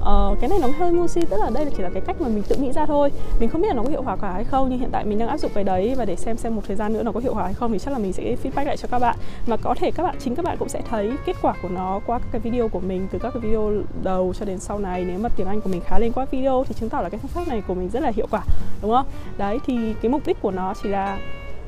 Ờ, 0.00 0.36
cái 0.40 0.50
này 0.50 0.58
nó 0.62 0.68
hơi 0.78 0.92
ngu 0.92 1.06
si 1.06 1.20
tức 1.30 1.36
là 1.40 1.50
đây 1.54 1.64
là 1.64 1.70
chỉ 1.76 1.82
là 1.82 1.90
cái 1.94 2.02
cách 2.06 2.20
mà 2.20 2.28
mình 2.28 2.42
tự 2.48 2.56
nghĩ 2.56 2.72
ra 2.72 2.86
thôi. 2.86 3.12
Mình 3.40 3.48
không 3.48 3.60
biết 3.60 3.68
là 3.68 3.74
nó 3.74 3.82
có 3.82 3.90
hiệu 3.90 4.02
quả 4.04 4.16
cả 4.16 4.32
hay 4.32 4.44
không 4.44 4.68
nhưng 4.70 4.78
hiện 4.78 4.90
tại 4.92 5.04
mình 5.04 5.18
đang 5.18 5.28
áp 5.28 5.38
dụng 5.38 5.50
cái 5.54 5.64
đấy 5.64 5.94
và 5.98 6.04
để 6.04 6.16
xem 6.16 6.36
xem 6.36 6.56
một 6.56 6.62
thời 6.66 6.76
gian 6.76 6.92
nữa 6.92 7.02
nó 7.02 7.12
có 7.12 7.20
hiệu 7.20 7.34
quả 7.34 7.44
hay 7.44 7.54
không 7.54 7.72
thì 7.72 7.78
chắc 7.78 7.90
là 7.90 7.98
mình 7.98 8.12
sẽ 8.12 8.36
feedback 8.42 8.64
lại 8.64 8.76
cho 8.76 8.88
các 8.90 8.98
bạn. 8.98 9.16
Mà 9.46 9.56
có 9.56 9.74
thể 9.74 9.90
các 9.90 10.02
bạn 10.02 10.16
chính 10.18 10.34
các 10.34 10.44
bạn 10.44 10.56
cũng 10.58 10.68
sẽ 10.68 10.82
thấy 10.90 11.12
kết 11.26 11.36
quả 11.42 11.54
của 11.62 11.68
nó 11.68 12.00
qua 12.06 12.18
các 12.18 12.28
cái 12.32 12.40
video 12.40 12.68
của 12.68 12.80
mình 12.80 13.08
từ 13.10 13.18
các 13.18 13.30
cái 13.34 13.40
video 13.40 13.72
đầu 14.02 14.34
cho 14.38 14.44
đến 14.44 14.58
sau 14.58 14.78
này. 14.78 15.04
Nếu 15.04 15.18
mà 15.18 15.28
tiếng 15.36 15.46
Anh 15.46 15.60
của 15.60 15.70
mình 15.70 15.80
khá 15.80 15.98
lên 15.98 16.12
qua 16.12 16.26
video 16.30 16.64
thì 16.68 16.74
chứng 16.74 16.88
tỏ 16.88 17.00
là 17.00 17.08
cái 17.08 17.20
phương 17.20 17.30
pháp 17.30 17.48
này 17.48 17.62
của 17.68 17.74
mình 17.74 17.88
rất 17.88 18.02
là 18.02 18.12
hiệu 18.16 18.26
quả 18.30 18.42
đúng 18.82 18.90
không? 18.90 19.06
Đấy 19.38 19.58
thì 19.66 19.94
cái 20.02 20.10
mục 20.10 20.22
đích 20.26 20.42
của 20.42 20.50
nó 20.50 20.74
chỉ 20.82 20.88
là 20.88 21.18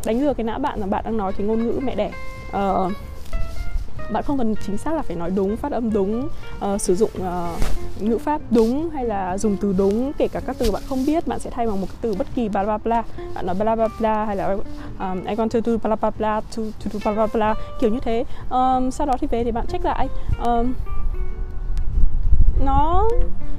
đánh 0.05 0.23
lừa 0.23 0.35
cái 0.35 0.45
não 0.45 0.59
bạn 0.59 0.81
là 0.81 0.87
bạn 0.87 1.05
đang 1.05 1.17
nói 1.17 1.33
cái 1.33 1.47
ngôn 1.47 1.67
ngữ 1.67 1.81
mẹ 1.83 1.95
đẻ. 1.95 2.11
Uh, 2.49 2.93
bạn 4.13 4.23
không 4.23 4.39
cần 4.39 4.55
chính 4.67 4.79
xác 4.79 4.95
là 4.95 5.03
phải 5.03 5.17
nói 5.17 5.31
đúng 5.31 5.57
phát 5.57 5.73
âm 5.73 5.93
đúng 5.93 6.29
uh, 6.65 6.81
sử 6.81 6.95
dụng 6.95 7.11
uh, 7.19 8.03
ngữ 8.03 8.19
pháp 8.19 8.41
đúng 8.51 8.91
hay 8.91 9.05
là 9.05 9.39
dùng 9.39 9.57
từ 9.57 9.75
đúng 9.79 10.13
kể 10.19 10.29
cả 10.29 10.41
các 10.47 10.57
từ 10.59 10.71
bạn 10.71 10.83
không 10.89 11.07
biết 11.07 11.27
bạn 11.27 11.39
sẽ 11.39 11.51
thay 11.51 11.67
bằng 11.67 11.81
một 11.81 11.87
cái 11.87 11.97
từ 12.01 12.15
bất 12.15 12.27
kỳ 12.35 12.49
bla 12.49 12.65
bla 12.65 12.79
bla. 12.79 13.03
Bạn 13.35 13.47
nói 13.47 13.55
bla 13.55 13.77
bla 13.77 13.89
bla 13.99 14.25
hay 14.25 14.37
là 14.37 14.57
um, 14.99 15.25
I 15.25 15.35
want 15.35 15.49
to 15.49 15.61
do 15.65 15.77
bla 15.83 15.97
bla 15.97 16.11
bla 16.11 16.41
to, 16.41 16.63
to 16.85 16.91
do 16.93 17.01
bla 17.05 17.13
bla 17.15 17.27
bla 17.27 17.55
kiểu 17.81 17.91
như 17.91 18.01
thế. 18.03 18.25
Um, 18.51 18.91
sau 18.91 19.07
đó 19.07 19.15
thì 19.21 19.27
về 19.27 19.45
thì 19.45 19.51
bạn 19.51 19.67
check 19.67 19.85
lại. 19.85 20.09
Um, 20.45 20.73
nó 22.65 23.09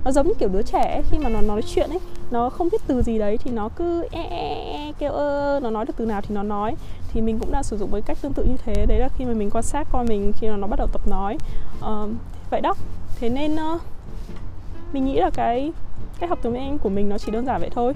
nó 0.06 0.12
giống 0.12 0.28
như 0.28 0.34
kiểu 0.40 0.50
đứa 0.50 0.62
trẻ 0.62 1.02
khi 1.12 1.18
mà 1.18 1.30
nó 1.30 1.42
nói 1.42 1.62
chuyện 1.62 1.90
ấy 1.90 2.00
nó 2.32 2.50
không 2.50 2.70
biết 2.72 2.82
từ 2.88 3.02
gì 3.02 3.18
đấy 3.18 3.38
thì 3.38 3.52
nó 3.52 3.70
cứ 3.70 4.08
e, 4.12 4.22
e, 4.22 4.38
e, 4.38 4.74
e 4.74 4.92
kêu 5.00 5.12
ơ 5.12 5.60
nó 5.64 5.70
nói 5.70 5.86
được 5.86 5.94
từ 5.98 6.06
nào 6.06 6.22
thì 6.22 6.36
nó 6.36 6.44
nói. 6.44 6.76
Thì 7.14 7.22
mình 7.22 7.40
cũng 7.40 7.52
đang 7.52 7.64
sử 7.64 7.78
dụng 7.78 7.90
với 7.90 8.02
cách 8.02 8.18
tương 8.22 8.34
tự 8.34 8.44
như 8.44 8.58
thế. 8.66 8.86
Đấy 8.86 9.00
là 9.00 9.10
khi 9.18 9.26
mà 9.26 9.34
mình 9.34 9.50
quan 9.50 9.64
sát 9.64 9.88
con 9.92 10.06
mình 10.06 10.34
khi 10.40 10.50
mà 10.50 10.58
nó 10.58 10.68
bắt 10.68 10.80
đầu 10.80 10.88
tập 10.88 11.08
nói. 11.08 11.38
Uh, 11.80 12.10
vậy 12.50 12.62
đó. 12.62 12.74
Thế 13.20 13.30
nên 13.30 13.56
uh, 13.56 13.82
mình 14.94 15.06
nghĩ 15.06 15.20
là 15.20 15.30
cái 15.30 15.72
cách 16.20 16.30
học 16.30 16.40
tiếng 16.42 16.56
Anh 16.56 16.78
của 16.78 16.90
mình 16.90 17.10
nó 17.10 17.18
chỉ 17.18 17.32
đơn 17.32 17.46
giản 17.46 17.62
vậy 17.62 17.70
thôi 17.74 17.94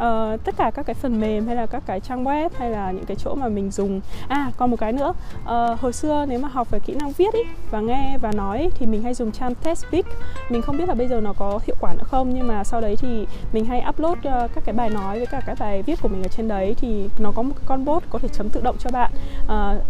uh, 0.00 0.44
tất 0.44 0.54
cả 0.56 0.70
các 0.74 0.86
cái 0.86 0.94
phần 0.94 1.20
mềm 1.20 1.46
hay 1.46 1.56
là 1.56 1.66
các 1.66 1.82
cái 1.86 2.00
trang 2.00 2.24
web 2.24 2.48
hay 2.58 2.70
là 2.70 2.90
những 2.90 3.04
cái 3.04 3.16
chỗ 3.16 3.34
mà 3.34 3.48
mình 3.48 3.70
dùng. 3.70 4.00
À 4.28 4.52
còn 4.56 4.70
một 4.70 4.76
cái 4.80 4.92
nữa 4.92 5.12
uh, 5.42 5.80
hồi 5.80 5.92
xưa 5.92 6.26
nếu 6.28 6.38
mà 6.38 6.48
học 6.48 6.70
về 6.70 6.78
kỹ 6.78 6.94
năng 6.94 7.12
viết 7.12 7.34
ý, 7.34 7.42
và 7.70 7.80
nghe 7.80 8.18
và 8.20 8.32
nói 8.32 8.60
ý, 8.60 8.68
thì 8.74 8.86
mình 8.86 9.02
hay 9.02 9.14
dùng 9.14 9.32
trang 9.32 9.54
TestSpeak 9.54 10.04
mình 10.48 10.62
không 10.62 10.76
biết 10.76 10.88
là 10.88 10.94
bây 10.94 11.08
giờ 11.08 11.20
nó 11.20 11.32
có 11.32 11.60
hiệu 11.66 11.76
quả 11.80 11.94
nữa 11.94 12.04
không 12.04 12.34
nhưng 12.34 12.48
mà 12.48 12.64
sau 12.64 12.80
đấy 12.80 12.96
thì 12.96 13.26
mình 13.52 13.64
hay 13.64 13.84
upload 13.88 14.18
uh, 14.18 14.24
các 14.54 14.64
cái 14.64 14.74
bài 14.74 14.90
nói 14.90 15.18
với 15.18 15.26
cả 15.26 15.40
các 15.46 15.58
bài 15.58 15.82
viết 15.82 16.02
của 16.02 16.08
mình 16.08 16.22
ở 16.22 16.28
trên 16.28 16.48
đấy 16.48 16.74
thì 16.78 17.08
nó 17.18 17.32
có 17.32 17.42
một 17.42 17.54
con 17.66 17.84
bot 17.84 18.02
có 18.10 18.18
thể 18.18 18.28
chấm 18.28 18.50
tự 18.50 18.60
động 18.60 18.76
cho 18.78 18.90
bạn. 18.90 19.12
Uh, 19.44 19.82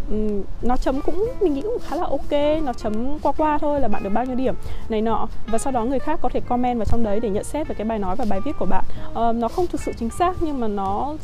nó 0.63 0.77
chấm 0.77 1.01
cũng 1.01 1.29
mình 1.41 1.55
nghĩ 1.55 1.63
cũng 1.63 1.79
khá 1.89 1.97
là 1.97 2.05
ok 2.05 2.63
nó 2.65 2.73
chấm 2.73 3.19
qua 3.19 3.33
qua 3.37 3.59
thôi 3.59 3.81
là 3.81 3.89
bạn 3.89 4.03
được 4.03 4.11
bao 4.11 4.25
nhiêu 4.25 4.37
điểm 4.37 4.55
này 4.89 5.03
nọ. 5.03 5.29
Và 5.47 5.59
sau 5.59 5.73
đó 5.73 5.85
người 5.85 5.99
khác 5.99 6.19
có 6.23 6.29
thể 6.29 6.41
comment 6.41 6.79
vào 6.79 6.85
trong 6.85 7.05
đấy 7.05 7.21
để 7.21 7.31
nhận 7.31 7.45
xét 7.45 7.69
về 7.69 7.75
cái 7.75 7.85
bài 7.85 7.99
nói 7.99 8.17
và 8.17 8.25
bài 8.29 8.41
viết 8.45 8.53
của 8.59 8.67
bạn. 8.67 8.85
Uh, 9.11 9.37
nó 9.37 9.49
không 9.49 9.67
thực 9.67 9.81
sự 9.81 9.93
chính 10.01 10.11
xác 10.11 10.37
nhưng 10.41 10.61
mà 10.61 10.69
nó 10.69 11.15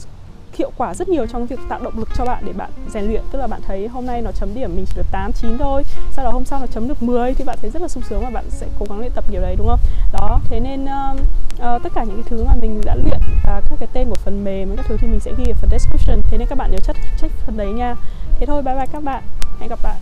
hiệu 0.58 0.70
quả 0.76 0.94
rất 0.94 1.08
nhiều 1.08 1.26
trong 1.26 1.46
việc 1.46 1.58
tạo 1.68 1.80
động 1.82 1.98
lực 1.98 2.08
cho 2.16 2.24
bạn 2.24 2.42
để 2.46 2.52
bạn 2.52 2.70
rèn 2.88 3.04
luyện. 3.04 3.22
Tức 3.32 3.38
là 3.38 3.46
bạn 3.46 3.60
thấy 3.66 3.88
hôm 3.88 4.06
nay 4.06 4.22
nó 4.22 4.32
chấm 4.32 4.54
điểm 4.54 4.76
mình 4.76 4.84
chỉ 4.86 4.92
được 4.96 5.06
8 5.12 5.32
9 5.32 5.58
thôi 5.58 5.82
sau 6.12 6.24
đó 6.24 6.30
hôm 6.30 6.44
sau 6.44 6.60
nó 6.60 6.66
chấm 6.66 6.88
được 6.88 7.02
10 7.02 7.34
thì 7.34 7.44
bạn 7.44 7.58
thấy 7.60 7.70
rất 7.70 7.82
là 7.82 7.88
sung 7.88 8.02
sướng 8.08 8.22
và 8.22 8.30
bạn 8.30 8.44
sẽ 8.50 8.66
cố 8.78 8.86
gắng 8.88 8.98
luyện 8.98 9.12
tập 9.14 9.24
điều 9.30 9.40
đấy 9.40 9.56
đúng 9.58 9.66
không? 9.66 9.80
Đó 10.12 10.40
thế 10.48 10.60
nên 10.60 10.84
uh, 10.84 11.20
uh, 11.54 11.82
tất 11.82 11.92
cả 11.94 12.04
những 12.04 12.22
cái 12.22 12.24
thứ 12.30 12.44
mà 12.44 12.52
mình 12.60 12.80
đã 12.84 12.94
luyện 12.94 13.20
và 13.44 13.62
các 13.70 13.76
cái 13.78 13.88
tên 13.92 14.08
của 14.08 14.16
phần 14.24 14.44
mềm 14.44 14.76
các 14.76 14.86
thứ 14.88 14.96
thì 15.00 15.06
mình 15.06 15.20
sẽ 15.20 15.32
ghi 15.38 15.44
ở 15.44 15.54
phần 15.60 15.70
description. 15.70 16.20
Thế 16.30 16.38
nên 16.38 16.48
các 16.48 16.58
bạn 16.58 16.70
nhớ 16.70 16.78
check 16.78 16.98
check 17.20 17.34
phần 17.46 17.56
đấy 17.56 17.72
nha. 17.72 17.96
Thế 18.38 18.46
thôi 18.46 18.62
bye 18.62 18.74
bye 18.74 18.86
các 18.86 19.02
bạn. 19.02 19.22
Hẹn 19.60 19.68
gặp 19.68 19.78
lại. 19.82 19.96